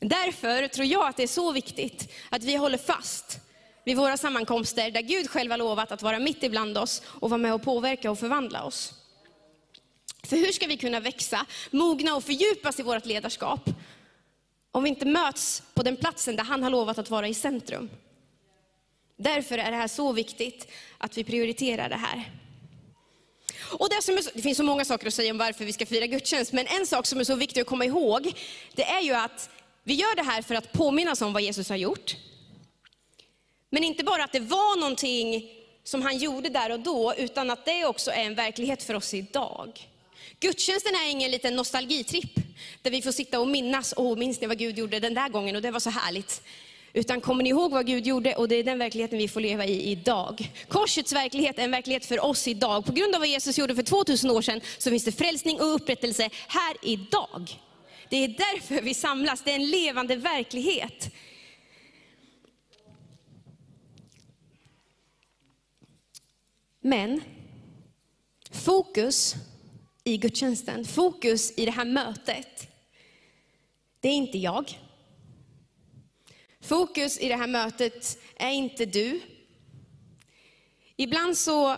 Därför 0.01 0.69
tror 0.69 0.87
jag 0.87 1.07
att 1.07 1.17
det 1.17 1.23
är 1.23 1.27
så 1.27 1.53
viktigt 1.53 2.13
att 2.31 2.45
vi 2.45 2.57
håller 2.57 2.79
fast 2.79 3.39
vid 3.85 3.97
våra 3.97 4.17
sammankomster 4.17 4.91
där 4.91 5.01
Gud 5.01 5.31
själv 5.31 5.51
har 5.51 5.59
lovat 5.59 5.93
att 5.93 6.03
vara 6.03 6.19
mitt 6.19 6.43
ibland 6.43 6.79
oss 6.79 7.03
och 7.07 7.31
vara 7.31 7.39
med 7.39 7.55
och 7.55 7.63
påverka 7.63 8.11
och 8.11 8.19
förvandla 8.19 8.65
oss. 8.65 8.93
För 10.23 10.37
hur 10.37 10.53
ska 10.53 10.67
vi 10.67 10.77
kunna 10.77 11.01
växa, 11.01 11.47
mogna 11.71 12.17
och 12.17 12.25
fördjupas 12.25 12.81
i 12.81 12.83
vårt 12.83 13.07
ledarskap 13.07 13.71
om 14.71 14.83
vi 14.83 14.89
inte 14.89 15.07
möts 15.07 15.63
på 15.75 15.83
den 15.83 15.97
platsen 15.97 16.37
där 16.37 16.45
han 16.45 16.63
har 16.63 16.71
lovat 16.71 16.99
att 16.99 17.11
vara 17.11 17.29
i 17.29 17.35
centrum? 17.35 17.91
Därför 19.17 19.59
är 19.59 19.71
det 19.71 19.77
här 19.77 19.89
så 19.89 20.13
viktigt 20.13 20.69
att 20.99 21.19
vi 21.19 21.25
prioriterar 21.25 21.89
det 21.89 21.97
här. 21.97 22.31
Och 23.71 23.89
det, 23.89 24.03
som 24.03 24.17
är, 24.17 24.23
det 24.35 24.43
finns 24.43 24.59
så 24.59 24.65
många 24.65 24.85
saker 24.85 25.07
att 25.07 25.15
säga 25.15 25.31
om 25.31 25.39
varför 25.39 25.65
vi 25.65 25.73
ska 25.73 25.87
fira 25.87 26.07
gudstjänst, 26.07 26.53
men 26.53 26.67
en 26.67 26.87
sak 26.87 27.07
som 27.07 27.21
är 27.21 27.25
så 27.25 27.35
viktig 27.35 27.61
att 27.61 27.67
komma 27.67 27.85
ihåg, 27.85 28.33
det 28.75 28.85
är 28.85 29.01
ju 29.01 29.13
att 29.13 29.51
vi 29.85 29.95
gör 29.95 30.17
det 30.17 30.23
här 30.23 30.43
för 30.43 30.55
att 30.55 30.73
påminnas 30.73 31.23
om 31.23 31.33
vad 31.33 31.43
Jesus 31.43 31.69
har 31.69 31.77
gjort. 31.77 32.17
Men 33.71 33.85
inte 33.85 34.05
bara 34.05 34.25
att 34.25 34.33
det 34.33 34.41
var 34.41 34.81
någonting 34.81 35.51
som 35.85 36.03
han 36.03 36.19
gjorde 36.19 36.49
där 36.49 36.73
och 36.73 36.81
då, 36.81 37.15
utan 37.15 37.51
att 37.51 37.65
det 37.65 37.85
också 37.85 38.11
är 38.11 38.25
en 38.25 38.35
verklighet 38.35 38.83
för 38.83 38.95
oss 38.95 39.15
idag. 39.15 39.89
Gudstjänsten 40.41 40.95
är 40.95 41.11
ingen 41.11 41.31
liten 41.31 41.57
nostalgitripp, 41.57 42.35
där 42.83 42.91
vi 42.91 43.03
får 43.03 43.13
sitta 43.13 43.41
och 43.41 43.49
minnas, 43.49 43.95
åh 43.97 44.19
minns 44.19 44.41
ni 44.41 44.47
vad 44.47 44.59
Gud 44.59 44.79
gjorde 44.79 45.01
den 45.01 45.15
där 45.15 45.29
gången 45.29 45.57
och 45.57 45.63
det 45.63 45.71
var 45.71 45.81
så 45.81 45.91
härligt. 45.91 46.43
Utan 46.97 47.21
kommer 47.21 47.43
ni 47.43 47.49
ihåg 47.49 47.71
vad 47.71 47.87
Gud 47.87 48.07
gjorde? 48.07 48.35
Och 48.35 48.49
det 48.49 48.55
är 48.55 48.65
den 48.65 48.79
verkligheten 48.79 49.19
vi 49.19 49.29
får 49.29 49.41
leva 49.41 49.65
i 49.65 49.91
idag. 49.91 50.53
Korsets 50.69 51.13
verklighet 51.13 51.59
är 51.59 51.63
en 51.63 51.71
verklighet 51.71 52.05
för 52.05 52.25
oss 52.25 52.49
idag. 52.49 52.87
På 52.87 52.93
grund 52.93 53.15
av 53.15 53.21
vad 53.21 53.29
Jesus 53.29 53.59
gjorde 53.59 53.75
för 53.75 53.83
2000 53.83 54.31
år 54.31 54.43
sedan 54.43 54.61
så 54.79 54.91
finns 54.91 55.05
det 55.05 55.13
frälsning 55.13 55.61
och 55.61 55.75
upprättelse 55.75 56.31
här 56.49 56.77
idag. 56.83 57.61
Det 58.09 58.17
är 58.17 58.29
därför 58.29 58.83
vi 58.83 58.95
samlas, 58.95 59.43
det 59.43 59.51
är 59.51 59.55
en 59.55 59.71
levande 59.71 60.17
verklighet. 60.17 61.11
Men 66.81 67.21
fokus 68.51 69.35
i 70.05 70.17
gudstjänsten, 70.17 70.85
fokus 70.85 71.59
i 71.59 71.65
det 71.65 71.71
här 71.71 71.85
mötet, 71.85 72.69
det 74.01 74.09
är 74.09 74.15
inte 74.15 74.39
jag. 74.39 74.84
Fokus 76.65 77.19
i 77.19 77.29
det 77.29 77.37
här 77.37 77.47
mötet 77.47 78.19
är 78.37 78.51
inte 78.51 78.87
du. 78.87 79.21
Ibland 80.97 81.37
så 81.37 81.77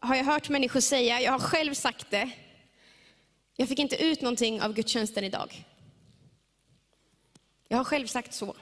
har 0.00 0.16
jag 0.16 0.24
hört 0.24 0.48
människor 0.48 0.80
säga, 0.80 1.20
jag 1.20 1.32
har 1.32 1.38
själv 1.38 1.74
sagt 1.74 2.10
det, 2.10 2.30
jag 3.56 3.68
fick 3.68 3.78
inte 3.78 4.04
ut 4.04 4.20
någonting 4.20 4.62
av 4.62 4.74
gudstjänsten 4.74 5.24
idag. 5.24 5.64
Jag 7.68 7.76
har 7.76 7.84
själv 7.84 8.06
sagt 8.06 8.34
så. 8.34 8.56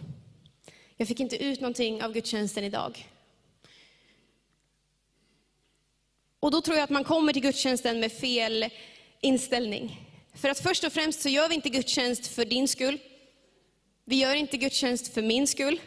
Jag 0.96 1.08
fick 1.08 1.20
inte 1.20 1.44
ut 1.44 1.60
någonting 1.60 2.02
av 2.02 2.12
gudstjänsten 2.12 2.64
idag. 2.64 3.08
Och 6.40 6.50
då 6.50 6.60
tror 6.60 6.76
jag 6.76 6.84
att 6.84 6.90
man 6.90 7.04
kommer 7.04 7.32
till 7.32 7.42
gudstjänsten 7.42 8.00
med 8.00 8.12
fel 8.12 8.70
inställning. 9.20 10.08
För 10.34 10.48
att 10.48 10.60
först 10.60 10.84
och 10.84 10.92
främst 10.92 11.20
så 11.20 11.28
gör 11.28 11.48
vi 11.48 11.54
inte 11.54 11.68
gudstjänst 11.68 12.26
för 12.26 12.44
din 12.44 12.68
skull. 12.68 12.98
Vi 14.10 14.16
gör 14.16 14.34
inte 14.34 14.56
gudstjänst 14.56 15.14
för 15.14 15.22
min 15.22 15.46
skull. 15.46 15.80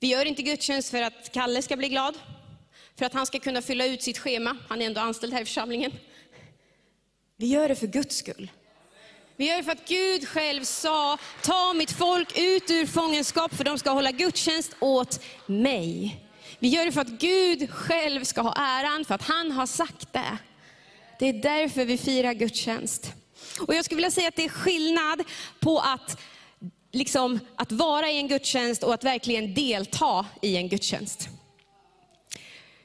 Vi 0.00 0.06
gör 0.06 0.24
inte 0.24 0.42
gudstjänst 0.42 0.90
för 0.90 1.02
att 1.02 1.32
Kalle 1.32 1.62
ska 1.62 1.76
bli 1.76 1.88
glad. 1.88 2.18
För 2.98 3.06
att 3.06 3.12
han 3.12 3.26
ska 3.26 3.38
kunna 3.38 3.62
fylla 3.62 3.86
ut 3.86 4.02
sitt 4.02 4.18
schema. 4.18 4.56
Han 4.68 4.82
är 4.82 4.86
ändå 4.86 5.00
anställd 5.00 5.32
här 5.32 5.42
i 5.42 5.44
församlingen. 5.44 5.92
Vi 7.36 7.46
gör 7.46 7.68
det 7.68 7.74
för 7.74 7.86
Guds 7.86 8.16
skull. 8.16 8.50
Vi 9.36 9.48
gör 9.48 9.56
det 9.56 9.62
för 9.62 9.72
att 9.72 9.88
Gud 9.88 10.28
själv 10.28 10.64
sa, 10.64 11.18
ta 11.42 11.72
mitt 11.72 11.92
folk 11.92 12.38
ut 12.38 12.70
ur 12.70 12.86
fångenskap 12.86 13.54
för 13.54 13.64
de 13.64 13.78
ska 13.78 13.90
hålla 13.90 14.10
gudstjänst 14.10 14.76
åt 14.80 15.24
mig. 15.46 16.20
Vi 16.58 16.68
gör 16.68 16.86
det 16.86 16.92
för 16.92 17.00
att 17.00 17.08
Gud 17.20 17.70
själv 17.70 18.24
ska 18.24 18.40
ha 18.40 18.54
äran, 18.56 19.04
för 19.04 19.14
att 19.14 19.22
han 19.22 19.52
har 19.52 19.66
sagt 19.66 20.12
det. 20.12 20.38
Det 21.18 21.28
är 21.28 21.32
därför 21.32 21.84
vi 21.84 21.98
firar 21.98 22.32
gudstjänst. 22.32 23.12
Och 23.60 23.74
jag 23.74 23.84
skulle 23.84 23.96
vilja 23.96 24.10
säga 24.10 24.28
att 24.28 24.36
det 24.36 24.44
är 24.44 24.48
skillnad 24.48 25.22
på 25.60 25.78
att, 25.78 26.18
liksom, 26.94 27.40
att 27.56 27.72
vara 27.72 28.10
i 28.10 28.16
en 28.16 28.28
gudstjänst 28.28 28.82
och 28.82 28.94
att 28.94 29.04
verkligen 29.04 29.54
delta 29.54 30.26
i 30.42 30.56
en 30.56 30.68
gudstjänst. 30.68 31.28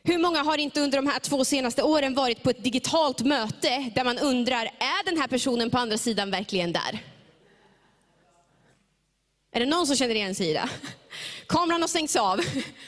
Hur 0.03 0.17
många 0.17 0.43
har 0.43 0.57
inte 0.57 0.81
under 0.81 0.97
de 0.97 1.07
här 1.07 1.19
två 1.19 1.45
senaste 1.45 1.83
åren 1.83 2.13
varit 2.13 2.43
på 2.43 2.49
ett 2.49 2.63
digitalt 2.63 3.21
möte 3.21 3.91
där 3.95 4.03
man 4.03 4.17
undrar, 4.17 4.65
är 4.65 5.05
den 5.05 5.17
här 5.17 5.27
personen 5.27 5.69
på 5.69 5.77
andra 5.77 5.97
sidan 5.97 6.31
verkligen 6.31 6.73
där? 6.73 7.03
Är 9.51 9.59
det 9.59 9.65
någon 9.65 9.87
som 9.87 9.95
känner 9.95 10.15
igen 10.15 10.35
sig 10.35 10.49
i 10.49 10.53
det? 10.53 10.69
Kameran 11.47 11.81
har 11.81 11.87
stängts 11.87 12.15
av 12.15 12.39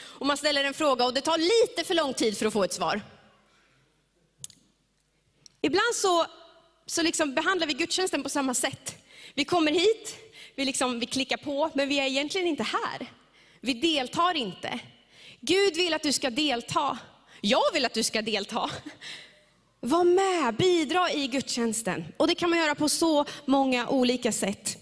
och 0.04 0.26
man 0.26 0.36
ställer 0.36 0.64
en 0.64 0.74
fråga 0.74 1.04
och 1.04 1.14
det 1.14 1.20
tar 1.20 1.38
lite 1.38 1.86
för 1.86 1.94
lång 1.94 2.14
tid 2.14 2.38
för 2.38 2.46
att 2.46 2.52
få 2.52 2.64
ett 2.64 2.72
svar. 2.72 3.00
Ibland 5.60 5.94
så, 5.94 6.26
så 6.86 7.02
liksom 7.02 7.34
behandlar 7.34 7.66
vi 7.66 7.72
gudstjänsten 7.72 8.22
på 8.22 8.28
samma 8.28 8.54
sätt. 8.54 8.96
Vi 9.34 9.44
kommer 9.44 9.72
hit, 9.72 10.16
vi, 10.56 10.64
liksom, 10.64 11.00
vi 11.00 11.06
klickar 11.06 11.36
på, 11.36 11.70
men 11.74 11.88
vi 11.88 11.98
är 11.98 12.06
egentligen 12.06 12.46
inte 12.46 12.62
här. 12.62 13.06
Vi 13.60 13.74
deltar 13.74 14.36
inte. 14.36 14.78
Gud 15.40 15.76
vill 15.76 15.94
att 15.94 16.02
du 16.02 16.12
ska 16.12 16.30
delta. 16.30 16.98
Jag 17.40 17.72
vill 17.72 17.84
att 17.84 17.94
du 17.94 18.02
ska 18.02 18.22
delta. 18.22 18.70
Var 19.80 20.04
med, 20.04 20.56
bidra 20.56 21.12
i 21.12 21.26
gudstjänsten. 21.26 22.04
Och 22.16 22.26
det 22.26 22.34
kan 22.34 22.50
man 22.50 22.58
göra 22.58 22.74
på 22.74 22.88
så 22.88 23.24
många 23.44 23.88
olika 23.88 24.32
sätt. 24.32 24.78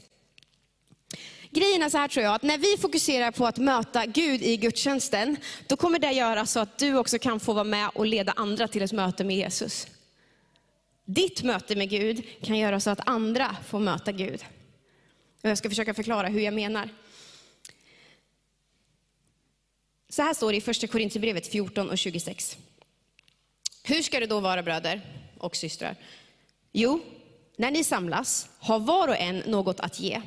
Grejen 1.50 1.82
är 1.82 1.88
så 1.88 1.98
här 1.98 2.08
tror 2.08 2.24
jag, 2.24 2.34
att 2.34 2.42
när 2.42 2.58
vi 2.58 2.76
fokuserar 2.76 3.30
på 3.30 3.46
att 3.46 3.58
möta 3.58 4.06
Gud 4.06 4.42
i 4.42 4.56
gudstjänsten, 4.56 5.36
då 5.66 5.76
kommer 5.76 5.98
det 5.98 6.12
göra 6.12 6.46
så 6.46 6.60
att 6.60 6.78
du 6.78 6.96
också 6.96 7.18
kan 7.18 7.40
få 7.40 7.52
vara 7.52 7.64
med 7.64 7.90
och 7.94 8.06
leda 8.06 8.32
andra 8.32 8.68
till 8.68 8.82
ett 8.82 8.92
möte 8.92 9.24
med 9.24 9.36
Jesus. 9.36 9.86
Ditt 11.04 11.42
möte 11.42 11.76
med 11.76 11.90
Gud 11.90 12.24
kan 12.42 12.58
göra 12.58 12.80
så 12.80 12.90
att 12.90 13.08
andra 13.08 13.56
får 13.68 13.78
möta 13.80 14.12
Gud. 14.12 14.44
Jag 15.42 15.58
ska 15.58 15.68
försöka 15.68 15.94
förklara 15.94 16.28
hur 16.28 16.40
jag 16.40 16.54
menar. 16.54 16.88
Så 20.08 20.22
här 20.22 20.34
står 20.34 20.52
det 20.52 20.58
i 20.58 20.60
första 20.60 20.86
Korintierbrevet 20.86 21.46
14 21.46 21.90
och 21.90 21.98
26. 21.98 22.58
Hur 23.84 24.02
ska 24.02 24.20
det 24.20 24.26
då 24.26 24.40
vara 24.40 24.62
bröder 24.62 25.00
och 25.38 25.56
systrar? 25.56 25.96
Jo, 26.72 27.00
när 27.56 27.70
ni 27.70 27.84
samlas 27.84 28.48
har 28.58 28.78
var 28.78 29.08
och 29.08 29.16
en 29.16 29.38
något 29.38 29.80
att 29.80 30.00
ge. 30.00 30.22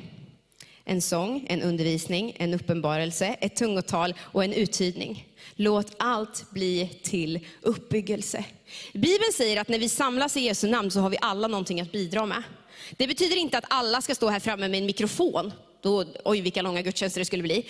En 0.84 1.02
sång, 1.02 1.46
en 1.48 1.62
undervisning, 1.62 2.36
en 2.38 2.54
uppenbarelse, 2.54 3.26
ett 3.26 3.56
tungotal 3.56 4.14
och 4.20 4.44
en 4.44 4.52
uttydning. 4.52 5.28
Låt 5.54 5.94
allt 5.98 6.50
bli 6.50 7.00
till 7.02 7.46
uppbyggelse. 7.60 8.44
Bibeln 8.92 9.32
säger 9.36 9.60
att 9.60 9.68
när 9.68 9.78
vi 9.78 9.88
samlas 9.88 10.36
i 10.36 10.40
Jesu 10.40 10.68
namn 10.68 10.90
så 10.90 11.00
har 11.00 11.10
vi 11.10 11.16
alla 11.20 11.48
någonting 11.48 11.80
att 11.80 11.92
bidra 11.92 12.26
med. 12.26 12.42
Det 12.90 13.06
betyder 13.06 13.36
inte 13.36 13.58
att 13.58 13.64
alla 13.68 14.02
ska 14.02 14.14
stå 14.14 14.28
här 14.28 14.40
framme 14.40 14.68
med 14.68 14.78
en 14.78 14.86
mikrofon. 14.86 15.52
Då, 15.82 16.04
oj, 16.24 16.40
vilka 16.40 16.62
långa 16.62 16.82
gudstjänster 16.82 17.20
det 17.20 17.24
skulle 17.24 17.42
bli. 17.42 17.66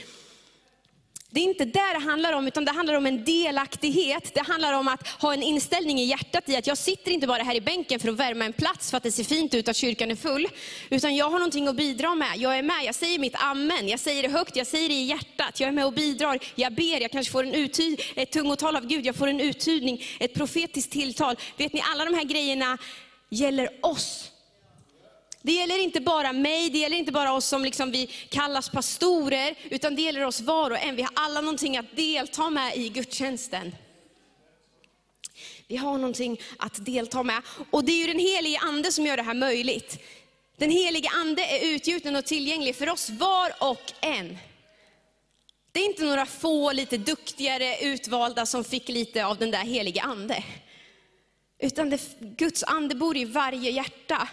Det 1.35 1.41
är 1.41 1.45
inte 1.45 1.65
det 1.65 1.93
det 1.93 1.99
handlar 1.99 2.33
om, 2.33 2.47
utan 2.47 2.65
det 2.65 2.73
handlar 2.73 2.95
om 2.95 3.07
en 3.07 3.25
delaktighet. 3.25 4.35
Det 4.35 4.41
handlar 4.41 4.73
om 4.73 4.89
att 4.89 5.09
ha 5.09 5.35
en 5.35 5.43
inställning 5.43 6.01
i 6.01 6.05
hjärtat 6.05 6.49
i 6.49 6.57
att 6.57 6.67
jag 6.67 6.79
sitter 6.79 7.11
inte 7.11 7.27
bara 7.27 7.43
här 7.43 7.55
i 7.55 7.61
bänken 7.61 8.01
för 8.01 8.09
att 8.09 8.15
värma 8.15 8.45
en 8.45 8.53
plats 8.53 8.91
för 8.91 8.97
att 8.97 9.03
det 9.03 9.13
ser 9.13 9.25
fint 9.25 9.55
ut 9.55 9.69
att 9.69 9.77
kyrkan 9.77 10.11
är 10.11 10.17
full. 10.17 10.49
Utan 10.91 11.17
jag 11.17 11.31
har 11.31 11.39
någonting 11.39 11.69
att 11.69 11.77
bidra 11.77 12.15
med. 12.15 12.37
Jag 12.37 12.59
är 12.59 12.63
med, 12.63 12.85
jag 12.85 12.95
säger 12.95 13.19
mitt 13.19 13.35
amen, 13.37 13.89
jag 13.89 14.01
säger 14.01 14.23
det 14.23 14.29
högt, 14.29 14.57
jag 14.57 14.67
säger 14.67 14.89
det 14.89 14.95
i 14.95 15.05
hjärtat. 15.05 15.61
Jag 15.61 15.69
är 15.69 15.73
med 15.73 15.87
och 15.87 15.93
bidrar, 15.93 16.39
jag 16.55 16.75
ber, 16.75 17.01
jag 17.01 17.11
kanske 17.11 17.33
får 17.33 17.45
en 17.45 17.55
uttyd, 17.55 18.01
ett 18.17 18.31
tungotal 18.31 18.77
av 18.77 18.87
Gud, 18.87 19.07
jag 19.07 19.17
får 19.17 19.29
en 19.29 19.41
uttydning, 19.41 20.03
ett 20.21 20.35
profetiskt 20.35 20.93
tilltal. 20.93 21.37
Vet 21.57 21.73
ni, 21.73 21.83
alla 21.93 22.05
de 22.05 22.15
här 22.15 22.25
grejerna 22.25 22.79
gäller 23.31 23.71
oss. 23.83 24.31
Det 25.47 25.53
gäller 25.53 25.83
inte 25.83 26.01
bara 26.01 26.33
mig, 26.33 26.71
det 26.71 26.79
gäller 26.79 26.97
inte 26.97 27.13
bara 27.13 27.33
oss 27.33 27.47
som 27.47 27.65
liksom 27.65 27.91
vi 27.91 28.07
kallas 28.07 28.69
pastorer, 28.69 29.55
utan 29.71 29.95
det 29.97 30.03
gäller 30.03 30.25
oss 30.25 30.41
var 30.41 30.71
och 30.71 30.79
en. 30.79 30.97
Vi 30.97 31.03
har 31.03 31.11
alla 31.15 31.41
någonting 31.41 31.77
att 31.77 31.97
delta 31.97 32.51
med 32.51 32.77
i 32.77 32.89
gudstjänsten. 32.89 33.75
Vi 35.69 35.77
har 35.77 35.99
någonting 35.99 36.41
att 36.59 36.85
delta 36.85 37.23
med. 37.23 37.43
Och 37.71 37.85
det 37.85 37.93
är 37.93 38.07
ju 38.07 38.13
den 38.13 38.19
helige 38.19 38.59
ande 38.59 38.93
som 38.93 39.07
gör 39.07 39.17
det 39.17 39.23
här 39.23 39.35
möjligt. 39.35 39.99
Den 40.57 40.71
helige 40.71 41.09
ande 41.09 41.43
är 41.43 41.75
utgjuten 41.75 42.17
och 42.17 42.25
tillgänglig 42.25 42.77
för 42.77 42.91
oss 42.91 43.11
var 43.11 43.53
och 43.71 43.93
en. 44.01 44.39
Det 45.73 45.81
är 45.81 45.87
inte 45.87 46.05
några 46.05 46.27
få 46.27 46.73
lite 46.73 46.97
duktigare 46.97 47.79
utvalda 47.81 48.47
som 48.47 48.65
fick 48.65 48.89
lite 48.89 49.27
av 49.27 49.39
den 49.39 49.51
där 49.51 49.65
helige 49.65 50.03
ande. 50.03 50.45
Utan 51.59 51.91
det, 51.91 52.01
Guds 52.19 52.63
ande 52.63 52.95
bor 52.95 53.17
i 53.17 53.25
varje 53.25 53.71
hjärta. 53.71 54.29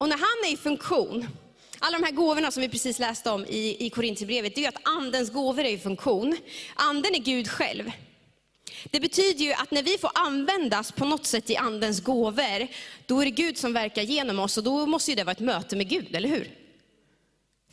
Och 0.00 0.08
när 0.08 0.16
han 0.16 0.50
är 0.50 0.52
i 0.52 0.56
funktion, 0.56 1.28
alla 1.78 1.98
de 1.98 2.04
här 2.04 2.12
gåvorna 2.12 2.50
som 2.50 2.60
vi 2.60 2.68
precis 2.68 2.98
läste 2.98 3.30
om 3.30 3.46
i, 3.46 3.86
i 3.86 3.90
Korintierbrevet, 3.90 4.54
det 4.54 4.60
är 4.60 4.62
ju 4.62 4.68
att 4.68 4.88
andens 4.88 5.30
gåvor 5.32 5.64
är 5.64 5.70
i 5.70 5.78
funktion. 5.78 6.36
Anden 6.74 7.14
är 7.14 7.18
Gud 7.18 7.48
själv. 7.48 7.90
Det 8.90 9.00
betyder 9.00 9.44
ju 9.44 9.52
att 9.52 9.70
när 9.70 9.82
vi 9.82 9.98
får 9.98 10.10
användas 10.14 10.92
på 10.92 11.04
något 11.04 11.26
sätt 11.26 11.50
i 11.50 11.56
andens 11.56 12.00
gåvor, 12.00 12.68
då 13.06 13.20
är 13.20 13.24
det 13.24 13.30
Gud 13.30 13.58
som 13.58 13.72
verkar 13.72 14.02
genom 14.02 14.38
oss 14.38 14.58
och 14.58 14.64
då 14.64 14.86
måste 14.86 15.10
ju 15.10 15.14
det 15.14 15.24
vara 15.24 15.32
ett 15.32 15.40
möte 15.40 15.76
med 15.76 15.88
Gud, 15.88 16.16
eller 16.16 16.28
hur? 16.28 16.50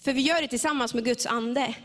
För 0.02 0.14
vi 0.14 0.22
gör 0.22 0.42
det 0.42 0.48
tillsammans 0.48 0.94
med 0.94 1.06
Guds 1.06 1.26
ande. 1.26 1.76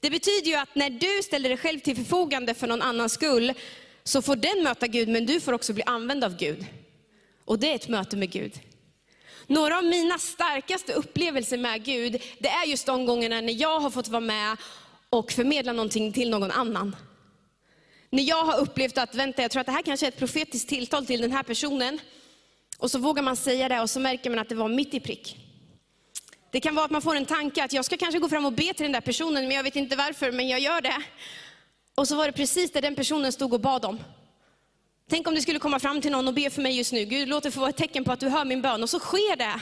Det 0.00 0.10
betyder 0.10 0.46
ju 0.46 0.54
att 0.54 0.74
när 0.74 0.90
du 0.90 1.22
ställer 1.22 1.48
dig 1.48 1.58
själv 1.58 1.80
till 1.80 1.96
förfogande 1.96 2.54
för 2.54 2.66
någon 2.66 2.82
annans 2.82 3.12
skull, 3.12 3.52
så 4.04 4.22
får 4.22 4.36
den 4.36 4.62
möta 4.62 4.86
Gud, 4.86 5.08
men 5.08 5.26
du 5.26 5.40
får 5.40 5.52
också 5.52 5.72
bli 5.72 5.82
använd 5.86 6.24
av 6.24 6.36
Gud. 6.36 6.66
Och 7.44 7.58
det 7.58 7.70
är 7.70 7.74
ett 7.74 7.88
möte 7.88 8.16
med 8.16 8.30
Gud. 8.30 8.60
Några 9.46 9.78
av 9.78 9.84
mina 9.84 10.18
starkaste 10.18 10.92
upplevelser 10.92 11.58
med 11.58 11.84
Gud, 11.84 12.22
det 12.38 12.48
är 12.48 12.66
just 12.66 12.86
de 12.86 13.06
gångerna 13.06 13.40
när 13.40 13.52
jag 13.52 13.80
har 13.80 13.90
fått 13.90 14.08
vara 14.08 14.20
med 14.20 14.56
och 15.10 15.32
förmedla 15.32 15.72
någonting 15.72 16.12
till 16.12 16.30
någon 16.30 16.50
annan. 16.50 16.96
När 18.10 18.22
jag 18.22 18.44
har 18.44 18.60
upplevt 18.60 18.98
att, 18.98 19.14
vänta, 19.14 19.42
jag 19.42 19.50
tror 19.50 19.60
att 19.60 19.66
det 19.66 19.72
här 19.72 19.82
kanske 19.82 20.06
är 20.06 20.08
ett 20.08 20.18
profetiskt 20.18 20.68
tilltal 20.68 21.06
till 21.06 21.20
den 21.20 21.32
här 21.32 21.42
personen. 21.42 21.98
Och 22.78 22.90
så 22.90 22.98
vågar 22.98 23.22
man 23.22 23.36
säga 23.36 23.68
det 23.68 23.80
och 23.80 23.90
så 23.90 24.00
märker 24.00 24.30
man 24.30 24.38
att 24.38 24.48
det 24.48 24.54
var 24.54 24.68
mitt 24.68 24.94
i 24.94 25.00
prick. 25.00 25.36
Det 26.50 26.60
kan 26.60 26.74
vara 26.74 26.84
att 26.84 26.90
man 26.90 27.02
får 27.02 27.16
en 27.16 27.26
tanke 27.26 27.64
att 27.64 27.72
jag 27.72 27.84
ska 27.84 27.96
kanske 27.96 28.18
gå 28.18 28.28
fram 28.28 28.46
och 28.46 28.52
be 28.52 28.74
till 28.74 28.84
den 28.84 28.92
där 28.92 29.00
personen, 29.00 29.46
men 29.46 29.56
jag 29.56 29.62
vet 29.62 29.76
inte 29.76 29.96
varför, 29.96 30.32
men 30.32 30.48
jag 30.48 30.60
gör 30.60 30.80
det. 30.80 31.02
Och 31.94 32.08
så 32.08 32.16
var 32.16 32.26
det 32.26 32.32
precis 32.32 32.72
det 32.72 32.80
den 32.80 32.94
personen 32.94 33.32
stod 33.32 33.52
och 33.52 33.60
bad 33.60 33.84
om. 33.84 34.00
Tänk 35.08 35.28
om 35.28 35.34
du 35.34 35.40
skulle 35.40 35.58
komma 35.58 35.78
fram 35.78 36.00
till 36.00 36.12
någon 36.12 36.28
och 36.28 36.34
be 36.34 36.50
för 36.50 36.62
mig 36.62 36.76
just 36.76 36.92
nu. 36.92 37.04
Gud, 37.04 37.28
låt 37.28 37.42
det 37.42 37.50
få 37.50 37.60
vara 37.60 37.70
ett 37.70 37.76
tecken 37.76 38.04
på 38.04 38.12
att 38.12 38.20
du 38.20 38.28
hör 38.28 38.44
min 38.44 38.62
bön. 38.62 38.82
Och 38.82 38.90
så 38.90 38.98
sker 38.98 39.36
det. 39.36 39.60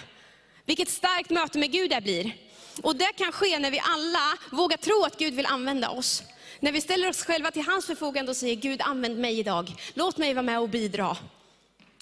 Vilket 0.65 0.89
starkt 0.89 1.31
möte 1.31 1.59
med 1.59 1.73
Gud 1.73 1.91
det 1.91 2.01
blir. 2.01 2.37
Och 2.83 2.97
det 2.97 3.13
kan 3.17 3.33
ske 3.33 3.59
när 3.59 3.71
vi 3.71 3.81
alla 3.85 4.57
vågar 4.57 4.77
tro 4.77 5.05
att 5.05 5.19
Gud 5.19 5.35
vill 5.35 5.47
använda 5.47 5.91
oss. 5.91 6.23
När 6.61 6.73
vi 6.73 6.81
ställer 6.81 7.09
oss 7.09 7.25
själva 7.25 7.51
till 7.51 7.63
hans 7.63 7.87
förfogande 7.87 8.31
och 8.31 8.37
säger, 8.37 8.57
Gud 8.57 8.81
använd 8.83 9.19
mig 9.19 9.39
idag. 9.39 9.75
Låt 9.95 10.19
mig 10.19 10.35
vara 10.35 10.43
med 10.43 10.61
och 10.61 10.69
bidra. 10.69 11.17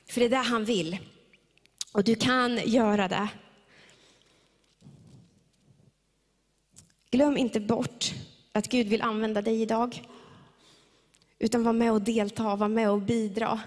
För 0.06 0.20
det 0.20 0.26
är 0.26 0.30
det 0.30 0.37
han 0.37 0.64
vill. 0.64 0.99
Och 1.92 2.04
du 2.04 2.14
kan 2.14 2.61
göra 2.64 3.09
det. 3.09 3.28
Glöm 7.11 7.37
inte 7.37 7.61
bort 7.61 8.12
att 8.52 8.68
Gud 8.68 8.88
vill 8.88 9.02
använda 9.02 9.42
dig 9.42 9.62
idag. 9.62 10.02
Utan 11.42 11.64
var 11.64 11.73
med 11.73 11.92
och 11.92 12.02
delta, 12.02 12.56
var 12.56 12.68
med 12.68 12.90
och 12.90 13.00
bidra. 13.00 13.61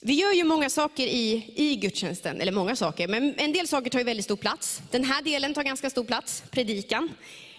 Vi 0.00 0.14
gör 0.14 0.32
ju 0.32 0.44
många 0.44 0.70
saker 0.70 1.06
i, 1.06 1.52
i 1.56 1.76
gudstjänsten, 1.76 2.40
eller 2.40 2.52
många 2.52 2.76
saker, 2.76 3.08
men 3.08 3.34
en 3.38 3.52
del 3.52 3.68
saker 3.68 3.90
tar 3.90 3.98
ju 3.98 4.04
väldigt 4.04 4.24
stor 4.24 4.36
plats. 4.36 4.82
Den 4.90 5.04
här 5.04 5.22
delen 5.22 5.54
tar 5.54 5.62
ganska 5.62 5.90
stor 5.90 6.04
plats, 6.04 6.42
predikan. 6.50 7.08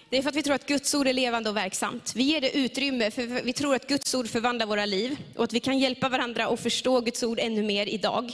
Det 0.10 0.18
är 0.18 0.22
för 0.22 0.30
att 0.30 0.36
vi 0.36 0.44
tror 0.44 0.56
att 0.56 0.68
Guds 0.68 0.96
ord 0.96 1.08
är 1.08 1.14
levande 1.14 1.50
och 1.50 1.58
verksamt. 1.58 2.14
Vi 2.16 2.24
ger 2.24 2.42
det 2.42 2.58
utrymme, 2.58 3.12
för 3.12 3.44
vi 3.44 3.54
tror 3.54 3.76
att 3.76 3.88
Guds 3.88 4.16
ord 4.16 4.28
förvandlar 4.28 4.66
våra 4.66 4.86
liv 4.86 5.18
och 5.36 5.44
att 5.44 5.54
vi 5.54 5.60
kan 5.60 5.80
hjälpa 5.80 6.10
varandra 6.10 6.48
att 6.48 6.60
förstå 6.60 7.02
Guds 7.02 7.24
ord 7.24 7.40
ännu 7.40 7.64
mer 7.64 7.86
idag. 7.86 8.32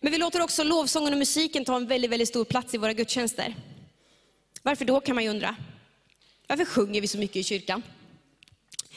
Men 0.00 0.12
vi 0.12 0.18
låter 0.18 0.42
också 0.42 0.64
lovsången 0.64 1.12
och 1.12 1.18
musiken 1.18 1.64
ta 1.64 1.76
en 1.76 1.86
väldigt, 1.86 2.10
väldigt 2.10 2.28
stor 2.28 2.44
plats 2.44 2.74
i 2.74 2.78
våra 2.78 2.92
gudstjänster. 2.92 3.54
Varför 4.62 4.84
då 4.84 5.00
kan 5.00 5.14
man 5.14 5.24
ju 5.24 5.30
undra. 5.30 5.56
Varför 6.48 6.64
sjunger 6.64 7.00
vi 7.00 7.08
så 7.08 7.18
mycket 7.18 7.36
i 7.36 7.42
kyrkan? 7.42 7.82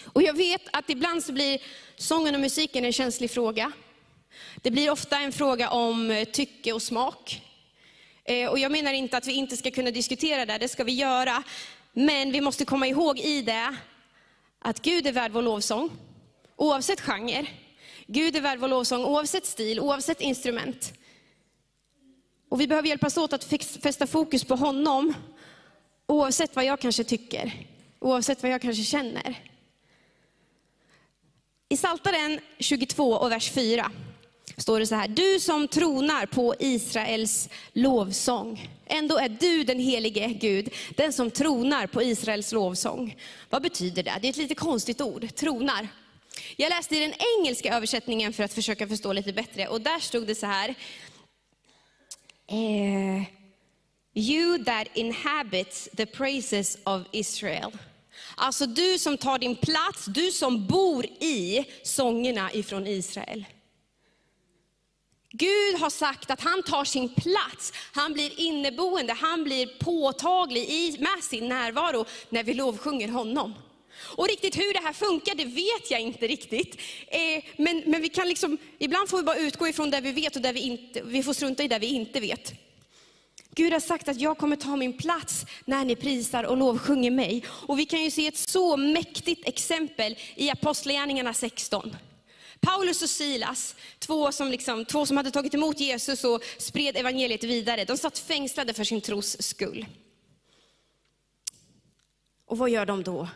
Och 0.05 0.21
jag 0.21 0.33
vet 0.33 0.61
att 0.73 0.89
ibland 0.89 1.23
så 1.23 1.33
blir 1.33 1.59
sången 1.95 2.35
och 2.35 2.41
musiken 2.41 2.85
en 2.85 2.93
känslig 2.93 3.31
fråga. 3.31 3.71
Det 4.61 4.71
blir 4.71 4.91
ofta 4.91 5.19
en 5.19 5.31
fråga 5.31 5.69
om 5.69 6.11
eh, 6.11 6.25
tycke 6.25 6.73
och 6.73 6.81
smak. 6.81 7.41
Eh, 8.23 8.49
och 8.49 8.59
jag 8.59 8.71
menar 8.71 8.93
inte 8.93 9.17
att 9.17 9.27
vi 9.27 9.33
inte 9.33 9.57
ska 9.57 9.71
kunna 9.71 9.91
diskutera 9.91 10.45
det, 10.45 10.57
det 10.57 10.67
ska 10.67 10.83
vi 10.83 10.91
göra. 10.91 11.43
Men 11.93 12.31
vi 12.31 12.41
måste 12.41 12.65
komma 12.65 12.87
ihåg 12.87 13.19
i 13.19 13.41
det 13.41 13.75
att 14.59 14.81
Gud 14.81 15.07
är 15.07 15.11
värd 15.11 15.31
vår 15.31 15.41
lovsång, 15.41 15.89
oavsett 16.55 17.01
genre. 17.01 17.45
Gud 18.07 18.35
är 18.35 18.41
värd 18.41 18.59
vår 18.59 18.67
lovsång 18.67 19.05
oavsett 19.05 19.45
stil, 19.45 19.79
oavsett 19.79 20.21
instrument. 20.21 20.93
Och 22.49 22.61
vi 22.61 22.67
behöver 22.67 22.87
hjälpas 22.87 23.17
åt 23.17 23.33
att 23.33 23.43
fästa 23.83 24.07
fokus 24.07 24.43
på 24.43 24.55
honom, 24.55 25.13
oavsett 26.07 26.55
vad 26.55 26.65
jag 26.65 26.79
kanske 26.79 27.03
tycker, 27.03 27.67
oavsett 27.99 28.43
vad 28.43 28.51
jag 28.51 28.61
kanske 28.61 28.83
känner. 28.83 29.39
I 31.69 31.77
Psaltaren 31.77 32.39
22 32.59 33.13
och 33.13 33.31
vers 33.31 33.51
4 33.51 33.91
står 34.57 34.79
det 34.79 34.87
så 34.87 34.95
här, 34.95 35.07
du 35.07 35.39
som 35.39 35.67
tronar 35.67 36.25
på 36.25 36.55
Israels 36.59 37.49
lovsång. 37.73 38.69
Ändå 38.85 39.17
är 39.17 39.29
du 39.29 39.63
den 39.63 39.79
helige 39.79 40.27
Gud, 40.27 40.73
den 40.97 41.13
som 41.13 41.31
tronar 41.31 41.87
på 41.87 42.03
Israels 42.03 42.51
lovsång. 42.51 43.15
Vad 43.49 43.61
betyder 43.61 44.03
det? 44.03 44.17
Det 44.21 44.27
är 44.27 44.29
ett 44.29 44.37
lite 44.37 44.55
konstigt 44.55 45.01
ord, 45.01 45.35
tronar. 45.35 45.87
Jag 46.55 46.69
läste 46.69 46.95
i 46.95 46.99
den 46.99 47.13
engelska 47.39 47.75
översättningen 47.75 48.33
för 48.33 48.43
att 48.43 48.53
försöka 48.53 48.87
förstå 48.87 49.13
lite 49.13 49.33
bättre 49.33 49.67
och 49.67 49.81
där 49.81 49.99
stod 49.99 50.27
det 50.27 50.35
så 50.35 50.45
här. 50.45 50.75
Eh, 52.47 53.40
you 54.13 54.63
that 54.63 54.87
inhabits 54.93 55.89
the 55.93 56.05
praises 56.05 56.77
of 56.83 57.01
Israel. 57.11 57.71
Alltså 58.35 58.65
du 58.65 58.97
som 58.97 59.17
tar 59.17 59.37
din 59.39 59.55
plats, 59.55 60.05
du 60.05 60.31
som 60.31 60.67
bor 60.67 61.05
i 61.05 61.65
sångerna 61.83 62.53
ifrån 62.53 62.87
Israel. 62.87 63.45
Gud 65.33 65.79
har 65.79 65.89
sagt 65.89 66.31
att 66.31 66.41
han 66.41 66.63
tar 66.63 66.85
sin 66.85 67.09
plats, 67.09 67.73
han 67.93 68.13
blir 68.13 68.39
inneboende, 68.39 69.13
han 69.13 69.43
blir 69.43 69.67
påtaglig 69.79 70.99
med 70.99 71.23
sin 71.23 71.47
närvaro 71.47 72.05
när 72.29 72.43
vi 72.43 72.53
lovsjunger 72.53 73.07
honom. 73.07 73.53
Och 73.99 74.27
riktigt 74.27 74.57
hur 74.57 74.73
det 74.73 74.79
här 74.79 74.93
funkar, 74.93 75.35
det 75.35 75.45
vet 75.45 75.91
jag 75.91 76.01
inte 76.01 76.27
riktigt. 76.27 76.77
Eh, 77.07 77.43
men, 77.57 77.83
men 77.85 78.01
vi 78.01 78.09
kan 78.09 78.27
liksom, 78.27 78.57
ibland 78.79 79.09
får 79.09 79.17
vi 79.17 79.23
bara 79.23 79.37
utgå 79.37 79.67
ifrån 79.67 79.89
det 79.89 80.01
vi 80.01 80.11
vet 80.11 80.35
och 80.35 80.41
där 80.41 80.53
vi, 80.53 80.59
inte, 80.59 81.01
vi 81.01 81.23
får 81.23 81.33
strunta 81.33 81.63
i 81.63 81.67
det 81.67 81.79
vi 81.79 81.87
inte 81.87 82.19
vet. 82.19 82.53
Gud 83.55 83.73
har 83.73 83.79
sagt 83.79 84.07
att 84.07 84.21
jag 84.21 84.37
kommer 84.37 84.55
ta 84.55 84.75
min 84.75 84.97
plats 84.97 85.45
när 85.65 85.85
ni 85.85 85.95
prisar 85.95 86.43
och 86.43 86.57
lovsjunger 86.57 87.11
mig. 87.11 87.45
Och 87.49 87.79
vi 87.79 87.85
kan 87.85 88.03
ju 88.03 88.11
se 88.11 88.27
ett 88.27 88.37
så 88.37 88.77
mäktigt 88.77 89.47
exempel 89.47 90.17
i 90.35 90.49
Apostlagärningarna 90.49 91.33
16. 91.33 91.95
Paulus 92.59 93.01
och 93.01 93.09
Silas, 93.09 93.75
två 93.99 94.31
som, 94.31 94.51
liksom, 94.51 94.85
två 94.85 95.05
som 95.05 95.17
hade 95.17 95.31
tagit 95.31 95.53
emot 95.53 95.79
Jesus 95.79 96.23
och 96.23 96.43
spred 96.57 96.97
evangeliet 96.97 97.43
vidare, 97.43 97.85
de 97.85 97.97
satt 97.97 98.19
fängslade 98.19 98.73
för 98.73 98.83
sin 98.83 99.01
tros 99.01 99.41
skull. 99.41 99.85
Och 102.45 102.57
vad 102.57 102.69
gör 102.69 102.85
de 102.85 103.03
då? 103.03 103.27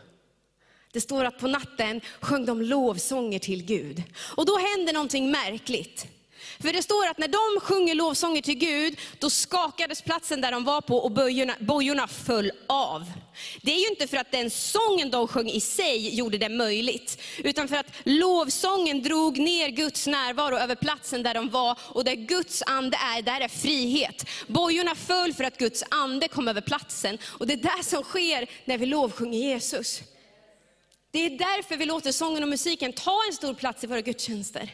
Det 0.92 1.00
står 1.00 1.24
att 1.24 1.38
på 1.38 1.46
natten 1.46 2.00
sjöng 2.20 2.46
de 2.46 2.62
lovsånger 2.62 3.38
till 3.38 3.64
Gud. 3.64 4.02
Och 4.18 4.46
då 4.46 4.58
händer 4.58 4.92
någonting 4.92 5.30
märkligt. 5.30 6.06
För 6.60 6.72
det 6.72 6.82
står 6.82 7.06
att 7.06 7.18
när 7.18 7.28
de 7.28 7.60
sjunger 7.60 7.94
lovsånger 7.94 8.42
till 8.42 8.58
Gud, 8.58 8.98
då 9.18 9.30
skakades 9.30 10.02
platsen 10.02 10.40
där 10.40 10.52
de 10.52 10.64
var 10.64 10.80
på 10.80 10.96
och 10.96 11.10
bojorna, 11.10 11.54
bojorna 11.60 12.08
föll 12.08 12.52
av. 12.66 13.04
Det 13.62 13.74
är 13.74 13.78
ju 13.78 13.88
inte 13.88 14.06
för 14.06 14.16
att 14.16 14.32
den 14.32 14.50
sången 14.50 15.10
de 15.10 15.28
sjöng 15.28 15.48
i 15.48 15.60
sig 15.60 16.14
gjorde 16.14 16.38
det 16.38 16.48
möjligt, 16.48 17.22
utan 17.38 17.68
för 17.68 17.76
att 17.76 17.92
lovsången 18.04 19.02
drog 19.02 19.38
ner 19.38 19.68
Guds 19.68 20.06
närvaro 20.06 20.56
över 20.56 20.74
platsen 20.74 21.22
där 21.22 21.34
de 21.34 21.50
var, 21.50 21.78
och 21.82 22.04
där 22.04 22.14
Guds 22.14 22.62
ande 22.66 22.96
är, 23.16 23.22
där 23.22 23.40
är 23.40 23.48
frihet. 23.48 24.24
Bojorna 24.46 24.94
föll 24.94 25.34
för 25.34 25.44
att 25.44 25.58
Guds 25.58 25.84
ande 25.90 26.28
kom 26.28 26.48
över 26.48 26.60
platsen, 26.60 27.18
och 27.24 27.46
det 27.46 27.52
är 27.52 27.78
det 27.78 27.84
som 27.84 28.02
sker 28.02 28.50
när 28.64 28.78
vi 28.78 28.86
lovsjunger 28.86 29.38
Jesus. 29.38 30.00
Det 31.10 31.26
är 31.26 31.30
därför 31.30 31.76
vi 31.76 31.84
låter 31.84 32.12
sången 32.12 32.42
och 32.42 32.48
musiken 32.48 32.92
ta 32.92 33.20
en 33.28 33.34
stor 33.34 33.54
plats 33.54 33.84
i 33.84 33.86
våra 33.86 34.00
gudstjänster. 34.00 34.70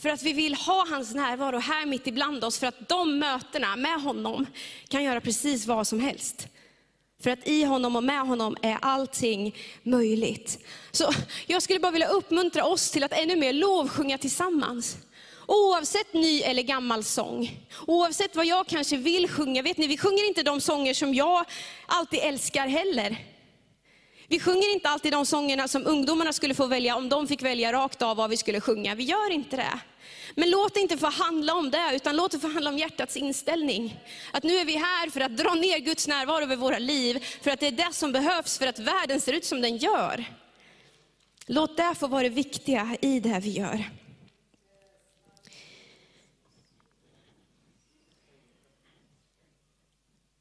För 0.00 0.08
att 0.08 0.22
vi 0.22 0.32
vill 0.32 0.54
ha 0.54 0.86
hans 0.88 1.14
närvaro 1.14 1.58
här 1.58 1.86
mitt 1.86 2.06
ibland 2.06 2.44
oss, 2.44 2.58
för 2.58 2.66
att 2.66 2.88
de 2.88 3.18
mötena 3.18 3.76
med 3.76 4.02
honom 4.02 4.46
kan 4.88 5.04
göra 5.04 5.20
precis 5.20 5.66
vad 5.66 5.86
som 5.86 6.00
helst. 6.00 6.48
För 7.22 7.30
att 7.30 7.48
i 7.48 7.64
honom 7.64 7.96
och 7.96 8.04
med 8.04 8.20
honom 8.20 8.56
är 8.62 8.78
allting 8.82 9.56
möjligt. 9.82 10.58
Så 10.90 11.12
jag 11.46 11.62
skulle 11.62 11.80
bara 11.80 11.92
vilja 11.92 12.08
uppmuntra 12.08 12.64
oss 12.64 12.90
till 12.90 13.04
att 13.04 13.12
ännu 13.12 13.36
mer 13.36 13.52
lovsjunga 13.52 14.18
tillsammans. 14.18 14.96
Oavsett 15.46 16.14
ny 16.14 16.40
eller 16.40 16.62
gammal 16.62 17.04
sång, 17.04 17.66
oavsett 17.86 18.36
vad 18.36 18.46
jag 18.46 18.66
kanske 18.66 18.96
vill 18.96 19.28
sjunga. 19.28 19.62
Vet 19.62 19.78
ni, 19.78 19.86
vi 19.86 19.98
sjunger 19.98 20.28
inte 20.28 20.42
de 20.42 20.60
sånger 20.60 20.94
som 20.94 21.14
jag 21.14 21.44
alltid 21.86 22.20
älskar 22.22 22.68
heller. 22.68 23.16
Vi 24.28 24.40
sjunger 24.40 24.72
inte 24.72 24.88
alltid 24.88 25.12
de 25.12 25.26
sångerna 25.26 25.68
som 25.68 25.86
ungdomarna 25.86 26.32
skulle 26.32 26.54
få 26.54 26.66
välja 26.66 26.96
om 26.96 27.08
de 27.08 27.26
fick 27.26 27.42
välja 27.42 27.72
rakt 27.72 28.02
av 28.02 28.16
vad 28.16 28.30
vi 28.30 28.36
skulle 28.36 28.60
sjunga. 28.60 28.94
Vi 28.94 29.04
gör 29.04 29.30
inte 29.30 29.56
det. 29.56 29.80
Men 30.34 30.50
låt 30.50 30.74
det 30.74 30.80
inte 30.80 30.98
få 30.98 31.06
handla 31.06 31.54
om 31.54 31.70
det, 31.70 31.90
utan 31.94 32.16
låt 32.16 32.32
det 32.32 32.38
få 32.38 32.48
handla 32.48 32.70
om 32.70 32.78
hjärtats 32.78 33.16
inställning. 33.16 34.00
Att 34.32 34.42
nu 34.42 34.56
är 34.56 34.64
vi 34.64 34.76
här 34.76 35.10
för 35.10 35.20
att 35.20 35.36
dra 35.36 35.54
ner 35.54 35.78
Guds 35.78 36.08
närvaro 36.08 36.42
över 36.42 36.56
våra 36.56 36.78
liv, 36.78 37.24
för 37.42 37.50
att 37.50 37.60
det 37.60 37.66
är 37.66 37.72
det 37.72 37.92
som 37.92 38.12
behövs 38.12 38.58
för 38.58 38.66
att 38.66 38.78
världen 38.78 39.20
ser 39.20 39.32
ut 39.32 39.44
som 39.44 39.60
den 39.60 39.76
gör. 39.76 40.24
Låt 41.46 41.76
det 41.76 41.94
få 41.94 42.06
vara 42.06 42.22
det 42.22 42.28
viktiga 42.28 42.96
i 43.00 43.20
det 43.20 43.40
vi 43.42 43.50
gör. 43.50 43.90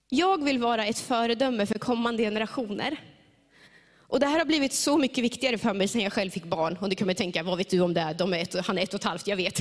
Jag 0.10 0.44
vill 0.44 0.60
vara 0.60 0.86
ett 0.86 1.00
föredöme 1.00 1.66
för 1.66 1.80
kommande 1.80 2.24
generationer. 2.24 2.98
Och 4.10 4.20
det 4.20 4.26
här 4.26 4.38
har 4.38 4.46
blivit 4.46 4.74
så 4.74 4.98
mycket 4.98 5.24
viktigare 5.24 5.58
för 5.58 5.74
mig 5.74 5.88
sedan 5.88 6.02
jag 6.02 6.14
själv 6.14 6.30
fick 6.30 6.44
barn. 6.44 6.78
Och 6.82 6.90
du 6.90 6.96
kan 6.96 7.08
man 7.08 7.16
tänka, 7.16 7.44
vad 7.44 7.58
vet 7.58 7.70
du 7.70 7.80
om 7.80 7.94
det? 7.94 8.16
De 8.18 8.34
är 8.34 8.38
ett, 8.38 8.66
han 8.66 8.78
är 8.78 8.84
ett 8.84 8.94
och 8.94 9.00
ett 9.00 9.04
halvt, 9.04 9.28
jag 9.28 9.38
vet. 9.38 9.60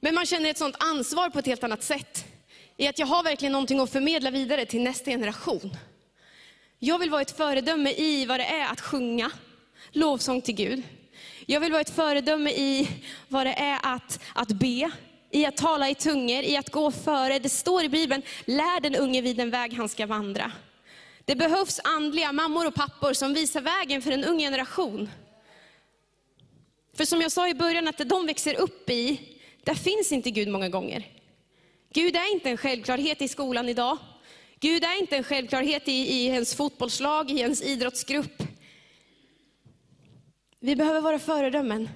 Men 0.00 0.14
man 0.14 0.26
känner 0.26 0.50
ett 0.50 0.58
sånt 0.58 0.76
ansvar 0.78 1.30
på 1.30 1.38
ett 1.38 1.46
helt 1.46 1.64
annat 1.64 1.82
sätt. 1.82 2.24
I 2.76 2.86
att 2.88 2.98
jag 2.98 3.06
har 3.06 3.22
verkligen 3.22 3.52
någonting 3.52 3.80
att 3.80 3.90
förmedla 3.90 4.30
vidare 4.30 4.66
till 4.66 4.82
nästa 4.82 5.10
generation. 5.10 5.76
Jag 6.78 6.98
vill 6.98 7.10
vara 7.10 7.22
ett 7.22 7.36
föredöme 7.36 7.90
i 7.90 8.26
vad 8.26 8.40
det 8.40 8.44
är 8.44 8.72
att 8.72 8.80
sjunga 8.80 9.30
lovsång 9.92 10.40
till 10.40 10.54
Gud. 10.54 10.82
Jag 11.46 11.60
vill 11.60 11.72
vara 11.72 11.80
ett 11.80 11.90
föredöme 11.90 12.50
i 12.50 12.88
vad 13.28 13.46
det 13.46 13.52
är 13.52 13.78
att, 13.82 14.20
att 14.34 14.48
be, 14.48 14.90
i 15.30 15.46
att 15.46 15.56
tala 15.56 15.88
i 15.88 15.94
tungor, 15.94 16.42
i 16.42 16.56
att 16.56 16.70
gå 16.70 16.90
före. 16.90 17.38
Det 17.38 17.48
står 17.48 17.84
i 17.84 17.88
Bibeln, 17.88 18.22
lär 18.44 18.80
den 18.80 18.96
unge 18.96 19.20
vid 19.20 19.36
den 19.36 19.50
väg 19.50 19.72
han 19.72 19.88
ska 19.88 20.06
vandra. 20.06 20.52
Det 21.26 21.36
behövs 21.36 21.80
andliga 21.84 22.32
mammor 22.32 22.66
och 22.66 22.74
pappor 22.74 23.12
som 23.12 23.34
visar 23.34 23.60
vägen 23.60 24.02
för 24.02 24.12
en 24.12 24.24
ung 24.24 24.38
generation. 24.38 25.10
För 26.94 27.04
som 27.04 27.20
jag 27.20 27.32
sa 27.32 27.48
i 27.48 27.54
början, 27.54 27.88
att 27.88 27.98
det 27.98 28.04
de 28.04 28.26
växer 28.26 28.54
upp 28.54 28.90
i, 28.90 29.20
där 29.64 29.74
finns 29.74 30.12
inte 30.12 30.30
Gud 30.30 30.48
många 30.48 30.68
gånger. 30.68 31.06
Gud 31.92 32.16
är 32.16 32.32
inte 32.32 32.50
en 32.50 32.56
självklarhet 32.56 33.22
i 33.22 33.28
skolan 33.28 33.68
idag. 33.68 33.98
Gud 34.60 34.84
är 34.84 35.00
inte 35.00 35.16
en 35.16 35.24
självklarhet 35.24 35.88
i, 35.88 35.92
i 35.92 36.26
ens 36.26 36.54
fotbollslag, 36.54 37.30
i 37.30 37.40
ens 37.40 37.62
idrottsgrupp. 37.62 38.42
Vi 40.60 40.76
behöver 40.76 41.00
vara 41.00 41.18
föredömen 41.18 41.88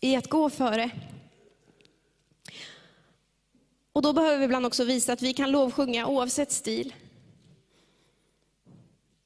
i 0.00 0.16
att 0.16 0.28
gå 0.28 0.50
före. 0.50 0.90
Och 3.94 4.02
då 4.02 4.12
behöver 4.12 4.38
vi 4.38 4.44
ibland 4.44 4.66
också 4.66 4.84
visa 4.84 5.12
att 5.12 5.22
vi 5.22 5.32
kan 5.32 5.50
lovsjunga 5.50 6.06
oavsett 6.06 6.52
stil. 6.52 6.94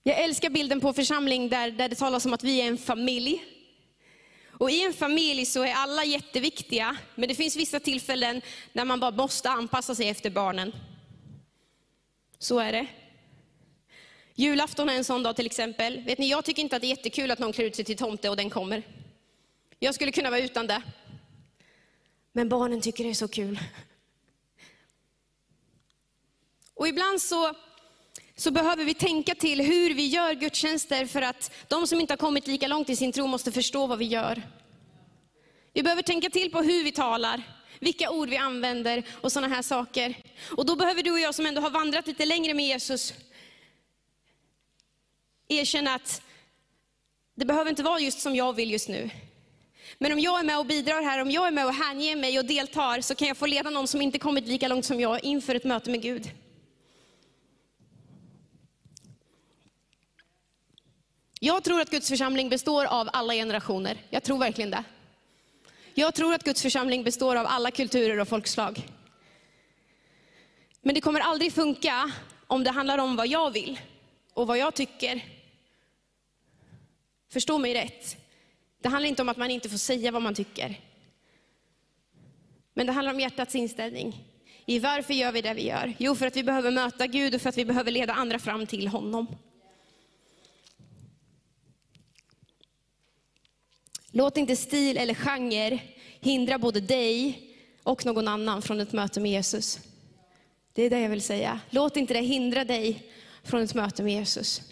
Jag 0.02 0.18
älskar 0.18 0.50
bilden 0.50 0.80
på 0.80 0.92
församling 0.92 1.48
där, 1.48 1.70
där 1.70 1.88
det 1.88 1.94
talas 1.94 2.26
om 2.26 2.32
att 2.32 2.44
vi 2.44 2.60
är 2.60 2.68
en 2.68 2.78
familj. 2.78 3.44
Och 4.48 4.70
i 4.70 4.84
en 4.84 4.92
familj 4.92 5.46
så 5.46 5.62
är 5.62 5.72
alla 5.72 6.04
jätteviktiga, 6.04 6.96
men 7.14 7.28
det 7.28 7.34
finns 7.34 7.56
vissa 7.56 7.80
tillfällen 7.80 8.42
när 8.72 8.84
man 8.84 9.00
bara 9.00 9.10
måste 9.10 9.50
anpassa 9.50 9.94
sig 9.94 10.08
efter 10.08 10.30
barnen. 10.30 10.72
Så 12.38 12.58
är 12.58 12.72
det. 12.72 12.86
Julafton 14.34 14.88
är 14.88 14.94
en 14.94 15.04
sån 15.04 15.22
dag 15.22 15.36
till 15.36 15.46
exempel. 15.46 16.02
Vet 16.02 16.18
ni, 16.18 16.30
jag 16.30 16.44
tycker 16.44 16.62
inte 16.62 16.76
att 16.76 16.82
det 16.82 16.86
är 16.86 16.96
jättekul 16.96 17.30
att 17.30 17.38
någon 17.38 17.52
klär 17.52 17.64
ut 17.64 17.76
sig 17.76 17.84
till 17.84 17.96
tomte 17.96 18.30
och 18.30 18.36
den 18.36 18.50
kommer. 18.50 18.82
Jag 19.78 19.94
skulle 19.94 20.12
kunna 20.12 20.30
vara 20.30 20.40
utan 20.40 20.66
det. 20.66 20.82
Men 22.32 22.48
barnen 22.48 22.80
tycker 22.80 23.04
det 23.04 23.10
är 23.10 23.14
så 23.14 23.28
kul. 23.28 23.58
Och 26.78 26.88
ibland 26.88 27.20
så, 27.20 27.54
så 28.36 28.50
behöver 28.50 28.84
vi 28.84 28.94
tänka 28.94 29.34
till 29.34 29.60
hur 29.60 29.94
vi 29.94 30.06
gör 30.06 30.34
gudstjänster 30.34 31.06
för 31.06 31.22
att 31.22 31.52
de 31.68 31.86
som 31.86 32.00
inte 32.00 32.12
har 32.12 32.18
kommit 32.18 32.46
lika 32.46 32.68
långt 32.68 32.90
i 32.90 32.96
sin 32.96 33.12
tro 33.12 33.26
måste 33.26 33.52
förstå 33.52 33.86
vad 33.86 33.98
vi 33.98 34.04
gör. 34.04 34.42
Vi 35.72 35.82
behöver 35.82 36.02
tänka 36.02 36.30
till 36.30 36.50
på 36.50 36.62
hur 36.62 36.84
vi 36.84 36.92
talar, 36.92 37.42
vilka 37.78 38.10
ord 38.10 38.28
vi 38.28 38.36
använder 38.36 39.02
och 39.20 39.32
sådana 39.32 39.54
här 39.54 39.62
saker. 39.62 40.14
Och 40.56 40.66
då 40.66 40.76
behöver 40.76 41.02
du 41.02 41.12
och 41.12 41.20
jag 41.20 41.34
som 41.34 41.46
ändå 41.46 41.60
har 41.60 41.70
vandrat 41.70 42.06
lite 42.06 42.26
längre 42.26 42.54
med 42.54 42.66
Jesus 42.66 43.14
erkänna 45.48 45.94
att 45.94 46.22
det 47.34 47.44
behöver 47.44 47.70
inte 47.70 47.82
vara 47.82 48.00
just 48.00 48.20
som 48.20 48.36
jag 48.36 48.52
vill 48.52 48.70
just 48.70 48.88
nu. 48.88 49.10
Men 49.98 50.12
om 50.12 50.20
jag 50.20 50.40
är 50.40 50.44
med 50.44 50.58
och 50.58 50.66
bidrar 50.66 51.02
här, 51.02 51.22
om 51.22 51.30
jag 51.30 51.46
är 51.46 51.50
med 51.50 51.66
och 51.66 51.74
hänger 51.74 52.16
mig 52.16 52.38
och 52.38 52.44
deltar, 52.44 53.00
så 53.00 53.14
kan 53.14 53.28
jag 53.28 53.36
få 53.36 53.46
leda 53.46 53.70
någon 53.70 53.88
som 53.88 54.02
inte 54.02 54.18
kommit 54.18 54.46
lika 54.46 54.68
långt 54.68 54.84
som 54.84 55.00
jag 55.00 55.24
inför 55.24 55.54
ett 55.54 55.64
möte 55.64 55.90
med 55.90 56.02
Gud. 56.02 56.30
Jag 61.40 61.64
tror 61.64 61.80
att 61.80 61.90
Guds 61.90 62.08
församling 62.08 62.48
består 62.48 62.84
av 62.84 63.08
alla 63.12 63.32
generationer. 63.32 63.98
Jag 64.10 64.22
tror 64.22 64.38
verkligen 64.38 64.70
det. 64.70 64.84
Jag 65.94 66.14
tror 66.14 66.34
att 66.34 66.44
Guds 66.44 66.62
församling 66.62 67.04
består 67.04 67.36
av 67.36 67.46
alla 67.46 67.70
kulturer 67.70 68.18
och 68.18 68.28
folkslag. 68.28 68.88
Men 70.80 70.94
det 70.94 71.00
kommer 71.00 71.20
aldrig 71.20 71.52
funka 71.52 72.12
om 72.46 72.64
det 72.64 72.70
handlar 72.70 72.98
om 72.98 73.16
vad 73.16 73.26
jag 73.26 73.50
vill 73.50 73.80
och 74.34 74.46
vad 74.46 74.58
jag 74.58 74.74
tycker 74.74 75.22
Förstå 77.28 77.58
mig 77.58 77.74
rätt. 77.74 78.16
Det 78.82 78.88
handlar 78.88 79.08
inte 79.08 79.22
om 79.22 79.28
att 79.28 79.36
man 79.36 79.50
inte 79.50 79.68
får 79.68 79.78
säga 79.78 80.10
vad 80.10 80.22
man 80.22 80.34
tycker. 80.34 80.80
Men 82.74 82.86
det 82.86 82.92
handlar 82.92 83.14
om 83.14 83.20
hjärtats 83.20 83.54
inställning. 83.54 84.24
I 84.66 84.78
varför 84.78 85.14
gör 85.14 85.32
vi 85.32 85.42
det 85.42 85.54
vi 85.54 85.66
gör? 85.66 85.94
Jo, 85.98 86.14
för 86.14 86.26
att 86.26 86.36
vi 86.36 86.42
behöver 86.42 86.70
möta 86.70 87.06
Gud 87.06 87.34
och 87.34 87.40
för 87.40 87.48
att 87.48 87.56
vi 87.56 87.64
behöver 87.64 87.90
leda 87.90 88.12
andra 88.12 88.38
fram 88.38 88.66
till 88.66 88.88
honom. 88.88 89.26
Låt 94.18 94.36
inte 94.36 94.56
stil 94.56 94.96
eller 94.96 95.14
genre 95.14 95.80
hindra 96.20 96.58
både 96.58 96.80
dig 96.80 97.42
och 97.82 98.06
någon 98.06 98.28
annan 98.28 98.62
från 98.62 98.80
ett 98.80 98.92
möte 98.92 99.20
med 99.20 99.30
Jesus. 99.30 99.80
Det 100.72 100.82
är 100.82 100.90
det 100.90 101.00
jag 101.00 101.08
vill 101.08 101.22
säga. 101.22 101.60
Låt 101.70 101.96
inte 101.96 102.14
det 102.14 102.20
hindra 102.20 102.64
dig 102.64 103.12
från 103.42 103.62
ett 103.62 103.74
möte 103.74 104.02
med 104.02 104.12
Jesus. 104.12 104.62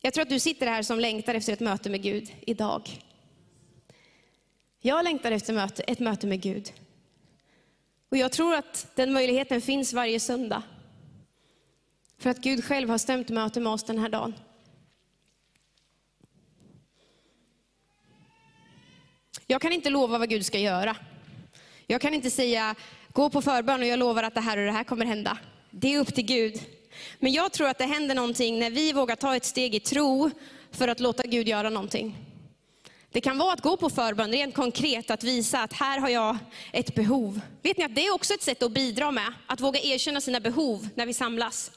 Jag 0.00 0.14
tror 0.14 0.22
att 0.22 0.28
du 0.28 0.40
sitter 0.40 0.66
här 0.66 0.82
som 0.82 1.00
längtar 1.00 1.34
efter 1.34 1.52
ett 1.52 1.60
möte 1.60 1.90
med 1.90 2.02
Gud 2.02 2.34
idag. 2.40 3.00
Jag 4.80 5.04
längtar 5.04 5.32
efter 5.32 5.84
ett 5.86 6.00
möte 6.00 6.26
med 6.26 6.40
Gud. 6.40 6.72
Och 8.08 8.16
jag 8.16 8.32
tror 8.32 8.54
att 8.54 8.86
den 8.94 9.12
möjligheten 9.12 9.60
finns 9.60 9.92
varje 9.92 10.20
söndag. 10.20 10.62
För 12.18 12.30
att 12.30 12.38
Gud 12.38 12.64
själv 12.64 12.88
har 12.88 12.98
stämt 12.98 13.28
möte 13.28 13.60
med 13.60 13.72
oss 13.72 13.84
den 13.84 13.98
här 13.98 14.08
dagen. 14.08 14.34
Jag 19.46 19.60
kan 19.62 19.72
inte 19.72 19.90
lova 19.90 20.18
vad 20.18 20.28
Gud 20.28 20.46
ska 20.46 20.58
göra. 20.58 20.96
Jag 21.86 22.00
kan 22.00 22.14
inte 22.14 22.30
säga, 22.30 22.74
gå 23.12 23.30
på 23.30 23.42
förbön 23.42 23.80
och 23.80 23.86
jag 23.86 23.98
lovar 23.98 24.22
att 24.22 24.34
det 24.34 24.40
här 24.40 24.58
och 24.58 24.64
det 24.64 24.72
här 24.72 24.84
kommer 24.84 25.06
hända. 25.06 25.38
Det 25.70 25.94
är 25.94 25.98
upp 25.98 26.14
till 26.14 26.24
Gud. 26.26 26.60
Men 27.18 27.32
jag 27.32 27.52
tror 27.52 27.68
att 27.68 27.78
det 27.78 27.84
händer 27.84 28.14
någonting 28.14 28.58
när 28.58 28.70
vi 28.70 28.92
vågar 28.92 29.16
ta 29.16 29.36
ett 29.36 29.44
steg 29.44 29.74
i 29.74 29.80
tro 29.80 30.30
för 30.70 30.88
att 30.88 31.00
låta 31.00 31.22
Gud 31.22 31.48
göra 31.48 31.70
någonting. 31.70 32.16
Det 33.10 33.20
kan 33.20 33.38
vara 33.38 33.52
att 33.52 33.60
gå 33.60 33.76
på 33.76 33.90
förbön 33.90 34.32
rent 34.32 34.54
konkret, 34.54 35.10
att 35.10 35.24
visa 35.24 35.62
att 35.62 35.72
här 35.72 35.98
har 35.98 36.08
jag 36.08 36.38
ett 36.72 36.94
behov. 36.94 37.40
Vet 37.62 37.78
ni 37.78 37.84
att 37.84 37.94
det 37.94 38.06
är 38.06 38.14
också 38.14 38.34
ett 38.34 38.42
sätt 38.42 38.62
att 38.62 38.72
bidra 38.72 39.10
med, 39.10 39.32
att 39.46 39.60
våga 39.60 39.80
erkänna 39.80 40.20
sina 40.20 40.40
behov 40.40 40.88
när 40.94 41.06
vi 41.06 41.14
samlas. 41.14 41.70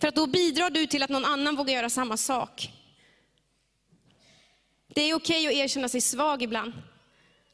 För 0.00 0.08
att 0.08 0.14
då 0.14 0.26
bidrar 0.26 0.70
du 0.70 0.86
till 0.86 1.02
att 1.02 1.10
någon 1.10 1.24
annan 1.24 1.56
vågar 1.56 1.74
göra 1.74 1.90
samma 1.90 2.16
sak. 2.16 2.70
Det 4.88 5.00
är 5.00 5.14
okej 5.14 5.46
att 5.46 5.52
erkänna 5.52 5.88
sig 5.88 6.00
svag 6.00 6.42
ibland. 6.42 6.72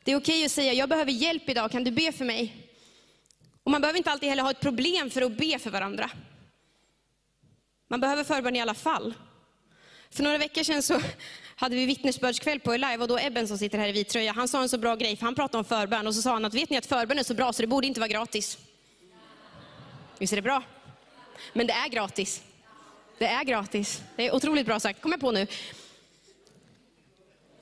Det 0.04 0.12
är 0.12 0.16
okej 0.16 0.44
att 0.44 0.52
säga, 0.52 0.72
jag 0.72 0.88
behöver 0.88 1.12
hjälp 1.12 1.48
idag, 1.48 1.70
kan 1.70 1.84
du 1.84 1.90
be 1.90 2.12
för 2.12 2.24
mig? 2.24 2.66
Och 3.62 3.70
man 3.70 3.80
behöver 3.80 3.96
inte 3.96 4.10
alltid 4.10 4.28
heller 4.28 4.42
ha 4.42 4.50
ett 4.50 4.60
problem 4.60 5.10
för 5.10 5.22
att 5.22 5.36
be 5.36 5.58
för 5.58 5.70
varandra. 5.70 6.10
Man 7.88 8.00
behöver 8.00 8.24
förbön 8.24 8.56
i 8.56 8.60
alla 8.60 8.74
fall. 8.74 9.14
För 10.10 10.22
några 10.22 10.38
veckor 10.38 10.62
sedan 10.62 10.82
så 10.82 11.00
hade 11.56 11.76
vi 11.76 11.86
vittnesbördskväll 11.86 12.60
på 12.60 12.72
live 12.72 12.98
och 12.98 13.08
då 13.08 13.18
Ebben 13.18 13.48
som 13.48 13.58
sitter 13.58 13.78
här 13.78 13.88
i 13.88 13.92
vit 13.92 14.08
tröja, 14.08 14.32
han 14.32 14.48
sa 14.48 14.62
en 14.62 14.68
så 14.68 14.78
bra 14.78 14.96
grej, 14.96 15.16
för 15.16 15.24
han 15.24 15.34
pratade 15.34 15.58
om 15.58 15.64
förbön 15.64 16.06
och 16.06 16.14
så 16.14 16.22
sa 16.22 16.32
han 16.32 16.44
att 16.44 16.54
vet 16.54 16.70
ni 16.70 16.76
att 16.76 16.86
förbön 16.86 17.18
är 17.18 17.22
så 17.22 17.34
bra 17.34 17.52
så 17.52 17.62
det 17.62 17.68
borde 17.68 17.86
inte 17.86 18.00
vara 18.00 18.08
gratis. 18.08 18.58
Visst 20.18 20.32
är 20.32 20.36
det 20.36 20.42
bra? 20.42 20.62
Men 21.52 21.66
det 21.66 21.72
är 21.72 21.88
gratis. 21.88 22.42
Det 23.18 23.26
är 23.26 23.44
gratis. 23.44 24.02
Det 24.16 24.26
är 24.26 24.34
otroligt 24.34 24.66
bra 24.66 24.80
sagt, 24.80 25.00
kom 25.00 25.12
jag 25.12 25.20
på 25.20 25.30
nu. 25.30 25.46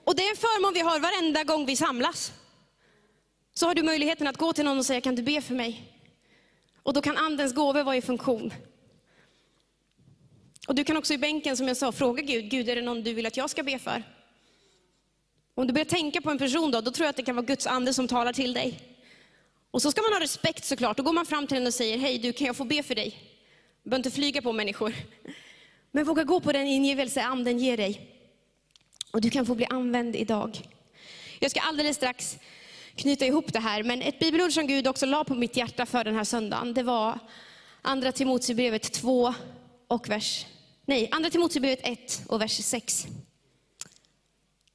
Och 0.05 0.17
det 0.17 0.23
är 0.27 0.31
en 0.31 0.37
förmån 0.37 0.75
vi 0.75 0.81
har 0.81 1.01
varenda 1.01 1.45
gång 1.45 1.67
vi 1.67 1.77
samlas 1.77 2.33
så 3.55 3.67
har 3.67 3.75
du 3.75 3.83
möjligheten 3.83 4.27
att 4.27 4.37
gå 4.37 4.53
till 4.53 4.65
någon 4.65 4.79
och 4.79 4.87
säga, 4.87 5.01
kan 5.01 5.15
du 5.15 5.23
be 5.23 5.41
för 5.41 5.55
mig? 5.55 5.83
Och 6.83 6.93
då 6.93 7.03
kan 7.03 7.17
andens 7.17 7.55
gåvor 7.55 7.83
vara 7.83 7.97
i 7.97 8.03
funktion. 8.03 8.53
Och 10.69 10.75
du 10.75 10.85
kan 10.85 10.97
också 10.97 11.15
i 11.15 11.19
bänken, 11.19 11.57
som 11.57 11.69
jag 11.69 11.77
sa, 11.77 11.93
fråga 11.93 12.23
Gud, 12.23 12.51
Gud 12.51 12.69
är 12.69 12.77
det 12.77 12.83
någon 12.83 13.03
du 13.03 13.15
vill 13.15 13.27
att 13.27 13.37
jag 13.37 13.51
ska 13.51 13.63
be 13.63 13.79
för? 13.79 14.03
Om 15.55 15.67
du 15.67 15.73
börjar 15.73 15.85
tänka 15.85 16.21
på 16.21 16.31
en 16.31 16.39
person 16.39 16.71
då, 16.71 16.81
då 16.81 16.91
tror 16.91 17.05
jag 17.05 17.11
att 17.11 17.17
det 17.17 17.23
kan 17.23 17.37
vara 17.37 17.47
Guds 17.47 17.67
ande 17.67 17.95
som 17.95 18.09
talar 18.09 18.33
till 18.33 18.55
dig. 18.55 18.81
Och 19.71 19.83
så 19.83 19.91
ska 19.91 20.03
man 20.03 20.13
ha 20.13 20.21
respekt 20.21 20.65
såklart. 20.65 20.97
Då 20.97 21.03
går 21.03 21.13
man 21.13 21.27
fram 21.27 21.47
till 21.47 21.57
den 21.57 21.67
och 21.67 21.75
säger, 21.75 21.99
hej 21.99 22.19
du 22.19 22.33
kan 22.33 22.47
jag 22.47 22.57
få 22.57 22.65
be 22.65 22.83
för 22.83 22.95
dig? 22.95 23.34
Du 23.85 23.91
behöver 23.91 23.99
inte 23.99 24.11
flyga 24.11 24.43
på 24.43 24.53
människor. 24.53 24.95
Men 25.91 26.05
våga 26.05 26.25
gå 26.25 26.41
på 26.41 26.53
den 26.53 26.67
ingivelse 26.67 27.23
anden 27.23 27.59
ger 27.59 27.77
dig. 27.77 28.11
Och 29.13 29.21
du 29.21 29.31
kan 29.31 29.47
få 29.47 29.55
bli 29.55 29.67
använd 29.71 30.17
idag. 30.17 30.61
Jag 31.41 31.51
ska 31.51 31.61
alldeles 31.61 31.97
strax 31.97 32.39
knyta 32.95 33.27
ihop 33.27 33.53
det 33.53 33.61
här, 33.61 33.83
men 33.83 34.03
ett 34.03 34.19
bibelord 34.19 34.53
som 34.53 34.67
Gud 34.67 34.89
också 34.89 35.07
la 35.07 35.25
på 35.25 35.35
mitt 35.35 35.57
hjärta 35.57 35.87
för 35.87 36.05
den 36.05 36.15
här 36.15 36.25
söndagen, 36.25 36.75
det 36.75 36.83
var 36.83 37.19
andra 37.83 38.13
Timoteusbrevet 38.13 38.93
2 38.93 39.35
och 39.89 40.09
vers, 40.09 40.47
nej, 40.85 41.09
andra 41.13 41.31
Timoteusbrevet 41.31 41.81
1 41.83 42.23
och 42.29 42.41
vers 42.41 42.65
6. 42.65 43.07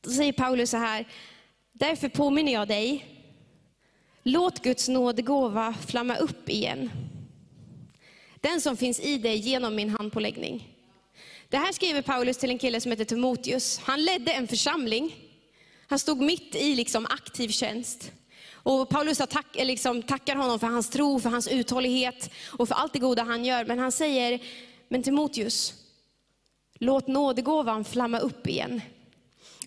Då 0.02 0.12
säger 0.12 0.34
Paulus 0.34 0.70
så 0.70 0.78
här, 0.78 1.08
därför 1.72 2.10
påminner 2.10 2.54
jag 2.54 2.68
dig, 2.68 3.06
låt 4.24 4.64
Guds 4.64 4.88
nådegåva 4.88 5.74
flamma 5.88 6.16
upp 6.16 6.50
igen. 6.50 6.90
Den 8.42 8.62
som 8.62 8.78
finns 8.78 9.00
i 9.00 9.18
dig 9.18 9.38
genom 9.38 9.76
min 9.76 9.90
handpåläggning. 9.90 10.68
Det 11.50 11.58
här 11.58 11.72
skriver 11.72 12.02
Paulus 12.02 12.38
till 12.38 12.50
en 12.50 12.60
kille 12.60 12.82
som 12.82 12.92
heter 12.92 13.06
Timoteus. 13.06 13.80
Han 13.80 14.04
ledde 14.04 14.32
en 14.32 14.48
församling. 14.48 15.16
Han 15.88 16.00
stod 16.00 16.22
mitt 16.22 16.56
i 16.56 16.76
liksom 16.76 17.06
aktiv 17.06 17.50
tjänst. 17.50 18.12
Och 18.54 18.90
Paulus 18.90 19.18
tack, 19.18 19.56
eh, 19.56 19.66
liksom, 19.66 20.04
tackar 20.04 20.36
honom 20.36 20.60
för 20.60 20.68
hans 20.68 20.90
tro, 20.90 21.20
för 21.20 21.30
hans 21.30 21.48
uthållighet 21.48 22.32
och 22.48 22.68
för 22.68 22.76
allt 22.76 22.94
det 22.94 23.00
goda 23.00 23.24
han 23.24 23.46
gör. 23.46 23.66
Men 23.66 23.80
han 23.80 23.92
säger, 23.92 24.40
men 24.88 25.04
Timoteus, 25.04 25.74
låt 26.80 27.08
nådegåvan 27.08 27.86
flamma 27.86 28.20
upp 28.20 28.48
igen. 28.48 28.82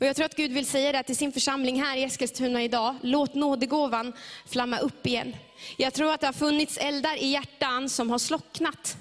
Och 0.00 0.06
jag 0.06 0.16
tror 0.16 0.26
att 0.26 0.36
Gud 0.36 0.52
vill 0.52 0.66
säga 0.66 0.92
det 0.92 1.02
till 1.02 1.16
sin 1.16 1.32
församling 1.32 1.82
här 1.82 1.96
i 1.96 2.02
Eskilstuna 2.04 2.62
idag. 2.62 2.96
Låt 3.02 3.34
nådegåvan 3.34 4.12
flamma 4.46 4.78
upp 4.78 5.06
igen. 5.06 5.36
Jag 5.76 5.94
tror 5.94 6.12
att 6.12 6.20
det 6.20 6.26
har 6.26 6.32
funnits 6.32 6.76
eldar 6.76 7.16
i 7.16 7.26
hjärtan 7.26 7.88
som 7.88 8.10
har 8.10 8.18
slocknat. 8.18 8.96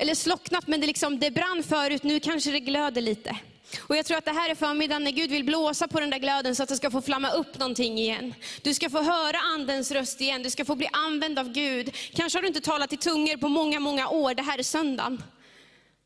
Eller 0.00 0.14
slocknat, 0.14 0.66
men 0.66 0.80
det, 0.80 0.86
liksom, 0.86 1.18
det 1.18 1.30
brann 1.30 1.62
förut, 1.62 2.02
nu 2.02 2.20
kanske 2.20 2.50
det 2.50 2.60
glöder 2.60 3.00
lite. 3.00 3.36
Och 3.78 3.96
jag 3.96 4.06
tror 4.06 4.18
att 4.18 4.24
det 4.24 4.32
här 4.32 4.50
är 4.50 4.54
förmiddagen 4.54 5.04
när 5.04 5.10
Gud 5.10 5.30
vill 5.30 5.44
blåsa 5.44 5.88
på 5.88 6.00
den 6.00 6.10
där 6.10 6.18
glöden 6.18 6.56
så 6.56 6.62
att 6.62 6.68
det 6.68 6.76
ska 6.76 6.90
få 6.90 7.02
flamma 7.02 7.30
upp 7.30 7.58
någonting 7.58 7.98
igen. 7.98 8.34
Du 8.62 8.74
ska 8.74 8.90
få 8.90 9.02
höra 9.02 9.38
andens 9.38 9.90
röst 9.90 10.20
igen, 10.20 10.42
du 10.42 10.50
ska 10.50 10.64
få 10.64 10.74
bli 10.74 10.88
använd 10.92 11.38
av 11.38 11.52
Gud. 11.52 11.94
Kanske 12.14 12.38
har 12.38 12.42
du 12.42 12.48
inte 12.48 12.60
talat 12.60 12.92
i 12.92 12.96
tungor 12.96 13.36
på 13.36 13.48
många, 13.48 13.80
många 13.80 14.08
år, 14.08 14.34
det 14.34 14.42
här 14.42 14.58
är 14.58 14.62
söndagen. 14.62 15.22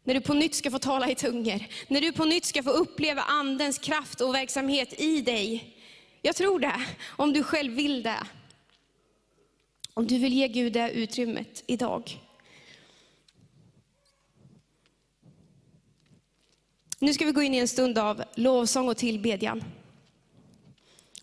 När 0.04 0.14
du 0.14 0.20
på 0.20 0.34
nytt 0.34 0.54
ska 0.54 0.70
få 0.70 0.78
tala 0.78 1.10
i 1.10 1.14
tungor. 1.14 1.64
När 1.88 2.00
du 2.00 2.12
på 2.12 2.24
nytt 2.24 2.44
ska 2.44 2.62
få 2.62 2.70
uppleva 2.70 3.22
andens 3.22 3.78
kraft 3.78 4.20
och 4.20 4.34
verksamhet 4.34 5.00
i 5.00 5.20
dig. 5.20 5.74
Jag 6.22 6.36
tror 6.36 6.60
det, 6.60 6.80
om 7.06 7.32
du 7.32 7.42
själv 7.42 7.72
vill 7.72 8.02
det. 8.02 8.26
Om 9.94 10.06
du 10.06 10.18
vill 10.18 10.32
ge 10.32 10.48
Gud 10.48 10.72
det 10.72 10.90
utrymmet 10.90 11.64
idag. 11.66 12.20
Nu 16.98 17.14
ska 17.14 17.24
vi 17.24 17.32
gå 17.32 17.42
in 17.42 17.54
i 17.54 17.58
en 17.58 17.68
stund 17.68 17.98
av 17.98 18.24
lovsång 18.34 18.88
och 18.88 18.96
tillbedjan. 18.96 19.64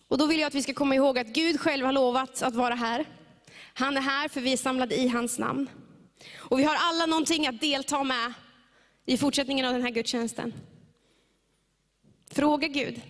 Och 0.08 0.18
då 0.18 0.26
vill 0.26 0.40
jag 0.40 0.48
att 0.48 0.56
vi 0.56 0.64
ska 0.64 0.74
komma 0.74 0.96
ihåg 0.96 1.20
att 1.20 1.28
Gud 1.28 1.60
själv 1.60 1.86
har 1.86 1.94
lovat 1.94 2.42
att 2.42 2.56
vara 2.56 2.76
här. 2.76 3.06
Han 3.74 3.98
är 3.98 4.02
här 4.02 4.28
för 4.28 4.42
vi 4.42 4.54
är 4.54 4.58
samlade 4.58 4.96
i 4.96 5.08
hans 5.08 5.40
namn. 5.40 5.70
Och 6.38 6.60
vi 6.60 6.64
har 6.64 6.76
alla 6.80 7.06
någonting 7.06 7.48
att 7.48 7.62
delta 7.62 8.04
med 8.04 8.34
i 9.06 9.18
fortsättningen 9.18 9.66
av 9.66 9.74
den 9.74 9.82
här 9.82 9.90
gudstjänsten. 9.90 10.54
Fråga 12.32 12.68
Gud. 12.68 13.02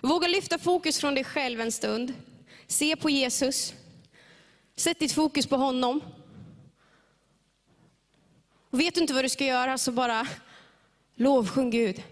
Våga 0.00 0.28
lyfta 0.28 0.58
fokus 0.58 0.98
från 1.00 1.14
dig 1.14 1.24
själv 1.24 1.60
en 1.60 1.72
stund. 1.72 2.14
Se 2.66 2.96
på 2.96 3.10
Jesus. 3.10 3.74
Sätt 4.76 4.98
ditt 4.98 5.12
fokus 5.12 5.46
på 5.46 5.56
honom. 5.56 6.00
Och 8.70 8.80
vet 8.80 8.94
du 8.94 9.00
inte 9.00 9.14
vad 9.14 9.24
du 9.24 9.28
ska 9.28 9.44
göra 9.44 9.78
så 9.78 9.92
bara 9.92 10.26
Lovsjung 11.14 11.70
Gud. 11.70 12.02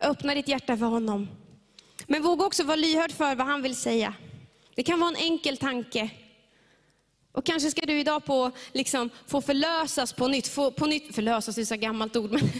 Öppna 0.00 0.34
ditt 0.34 0.48
hjärta 0.48 0.76
för 0.76 0.86
honom. 0.86 1.28
Men 2.06 2.22
våga 2.22 2.44
också 2.44 2.64
vara 2.64 2.76
lyhörd 2.76 3.12
för 3.12 3.34
vad 3.34 3.46
han 3.46 3.62
vill 3.62 3.76
säga. 3.76 4.14
Det 4.74 4.82
kan 4.82 5.00
vara 5.00 5.10
en 5.10 5.16
enkel 5.16 5.56
tanke. 5.56 6.10
Och 7.32 7.44
kanske 7.44 7.70
ska 7.70 7.86
du 7.86 8.00
idag 8.00 8.24
på, 8.24 8.50
liksom, 8.72 9.10
få 9.26 9.40
förlösas 9.40 10.12
på 10.12 10.28
nytt. 10.28 10.48
Få, 10.48 10.70
på 10.70 10.86
nytt 10.86 11.14
förlösas 11.14 11.58
är 11.58 11.62
ett 11.62 11.68
så 11.68 11.76
gammalt 11.76 12.16
ord, 12.16 12.30
men 12.32 12.50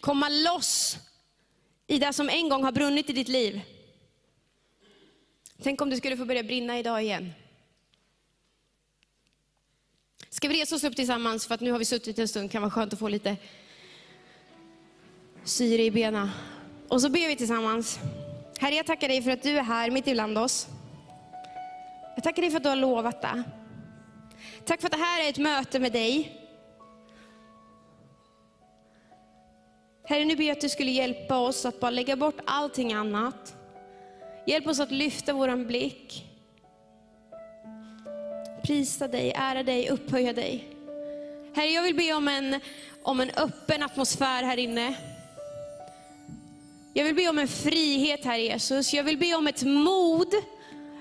komma 0.00 0.28
loss 0.28 0.98
i 1.86 1.98
det 1.98 2.12
som 2.12 2.28
en 2.28 2.48
gång 2.48 2.64
har 2.64 2.72
brunnit 2.72 3.10
i 3.10 3.12
ditt 3.12 3.28
liv. 3.28 3.60
Tänk 5.62 5.80
om 5.80 5.90
du 5.90 5.96
skulle 5.96 6.16
få 6.16 6.24
börja 6.24 6.42
brinna 6.42 6.78
idag 6.78 7.02
igen. 7.02 7.32
Ska 10.30 10.48
vi 10.48 10.62
resa 10.62 10.76
oss 10.76 10.84
upp 10.84 10.96
tillsammans 10.96 11.46
för 11.46 11.54
att 11.54 11.60
nu 11.60 11.70
har 11.72 11.78
vi 11.78 11.84
suttit 11.84 12.18
en 12.18 12.28
stund, 12.28 12.50
kan 12.50 12.62
vara 12.62 12.70
skönt 12.70 12.92
att 12.92 12.98
få 12.98 13.08
lite 13.08 13.36
syre 15.44 15.82
i 15.82 15.90
benen. 15.90 16.30
Och 16.88 17.00
så 17.00 17.08
ber 17.08 17.28
vi 17.28 17.36
tillsammans. 17.36 17.98
Herre, 18.58 18.74
jag 18.74 18.86
tackar 18.86 19.08
dig 19.08 19.22
för 19.22 19.30
att 19.30 19.42
du 19.42 19.58
är 19.58 19.62
här 19.62 19.90
mitt 19.90 20.06
ibland 20.06 20.38
oss. 20.38 20.66
Jag 22.14 22.24
tackar 22.24 22.42
dig 22.42 22.50
för 22.50 22.56
att 22.56 22.62
du 22.62 22.68
har 22.68 22.76
lovat 22.76 23.22
det. 23.22 23.42
Tack 24.64 24.80
för 24.80 24.88
att 24.88 24.92
det 24.92 24.98
här 25.04 25.24
är 25.24 25.28
ett 25.28 25.38
möte 25.38 25.78
med 25.78 25.92
dig. 25.92 26.40
Herre, 30.04 30.24
nu 30.24 30.36
ber 30.36 30.44
jag 30.44 30.52
att 30.52 30.60
du 30.60 30.68
skulle 30.68 30.90
hjälpa 30.90 31.38
oss 31.38 31.66
att 31.66 31.80
bara 31.80 31.90
lägga 31.90 32.16
bort 32.16 32.38
allting 32.44 32.92
annat. 32.92 33.56
Hjälp 34.46 34.66
oss 34.66 34.80
att 34.80 34.90
lyfta 34.90 35.32
våran 35.32 35.66
blick. 35.66 36.33
Prisa 38.64 39.08
dig, 39.08 39.32
ära 39.36 39.62
dig, 39.62 39.90
upphöja 39.90 40.32
dig. 40.32 40.68
Herre, 41.54 41.66
jag 41.66 41.82
vill 41.82 41.94
be 41.94 42.14
om 42.14 42.28
en, 42.28 42.60
om 43.02 43.20
en 43.20 43.30
öppen 43.30 43.82
atmosfär 43.82 44.42
här 44.42 44.56
inne. 44.56 44.94
Jag 46.94 47.04
vill 47.04 47.14
be 47.14 47.28
om 47.28 47.38
en 47.38 47.48
frihet 47.48 48.24
Herre 48.24 48.42
Jesus. 48.42 48.94
Jag 48.94 49.04
vill 49.04 49.18
be 49.18 49.34
om 49.34 49.46
ett 49.46 49.62
mod 49.62 50.34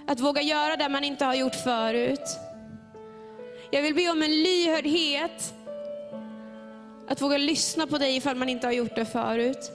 att 0.08 0.20
våga 0.20 0.42
göra 0.42 0.76
det 0.76 0.90
man 0.90 1.04
inte 1.04 1.26
har 1.26 1.36
gjort 1.36 1.56
förut. 1.56 2.38
Jag 3.72 3.82
vill 3.82 3.96
be 3.96 4.10
om 4.10 4.24
en 4.24 4.44
lyhördhet 4.44 5.54
att 7.08 7.22
våga 7.22 7.38
lyssna 7.38 7.88
på 7.88 7.98
dig 7.98 8.16
ifall 8.16 8.36
man 8.36 8.50
inte 8.50 8.68
har 8.68 8.72
gjort 8.72 8.96
det 8.96 9.06
förut. 9.06 9.72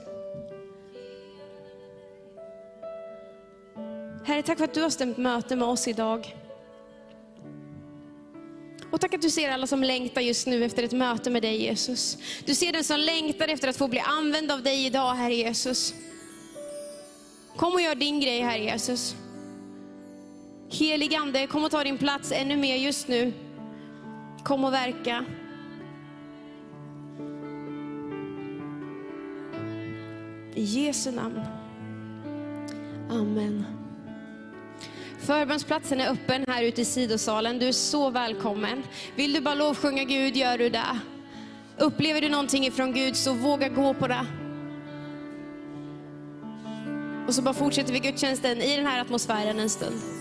Herre, 4.25 4.43
tack 4.43 4.57
för 4.57 4.65
att 4.65 4.73
du 4.73 4.81
har 4.81 4.89
stämt 4.89 5.17
möte 5.17 5.55
med 5.55 5.67
oss 5.67 5.87
idag. 5.87 6.35
Och 8.91 9.01
tack 9.01 9.13
att 9.13 9.21
du 9.21 9.29
ser 9.29 9.49
alla 9.49 9.67
som 9.67 9.83
längtar 9.83 10.21
just 10.21 10.47
nu 10.47 10.65
efter 10.65 10.83
ett 10.83 10.91
möte 10.91 11.29
med 11.29 11.41
dig 11.41 11.61
Jesus. 11.61 12.17
Du 12.45 12.55
ser 12.55 12.71
den 12.71 12.83
som 12.83 12.99
längtar 12.99 13.47
efter 13.47 13.67
att 13.67 13.77
få 13.77 13.87
bli 13.87 13.99
använd 13.99 14.51
av 14.51 14.63
dig 14.63 14.85
idag, 14.85 15.13
Herre 15.13 15.35
Jesus. 15.35 15.93
Kom 17.55 17.73
och 17.73 17.81
gör 17.81 17.95
din 17.95 18.19
grej 18.19 18.41
Herre 18.41 18.63
Jesus. 18.63 19.15
Heligande, 20.71 21.47
kom 21.47 21.63
och 21.63 21.71
ta 21.71 21.83
din 21.83 21.97
plats 21.97 22.31
ännu 22.31 22.57
mer 22.57 22.75
just 22.75 23.07
nu. 23.07 23.33
Kom 24.43 24.63
och 24.63 24.73
verka. 24.73 25.25
I 30.55 30.63
Jesu 30.63 31.11
namn. 31.11 31.41
Amen. 33.09 33.78
Förbönsplatsen 35.29 35.99
är 35.99 36.11
öppen 36.11 36.45
här 36.47 36.63
ute 36.63 36.81
i 36.81 36.85
sidosalen. 36.85 37.59
Du 37.59 37.67
är 37.67 37.71
så 37.71 38.09
välkommen. 38.09 38.83
Vill 39.15 39.33
du 39.33 39.41
bara 39.41 39.55
lovsjunga 39.55 40.03
Gud, 40.03 40.37
gör 40.37 40.57
du 40.57 40.69
det. 40.69 40.99
Upplever 41.77 42.21
du 42.21 42.29
någonting 42.29 42.65
ifrån 42.65 42.93
Gud, 42.93 43.15
så 43.15 43.33
våga 43.33 43.69
gå 43.69 43.93
på 43.93 44.07
det. 44.07 44.25
Och 47.27 47.35
så 47.35 47.41
bara 47.41 47.53
fortsätter 47.53 47.93
vi 47.93 47.99
gudstjänsten 47.99 48.61
i 48.61 48.75
den 48.75 48.85
här 48.85 49.01
atmosfären 49.01 49.59
en 49.59 49.69
stund. 49.69 50.18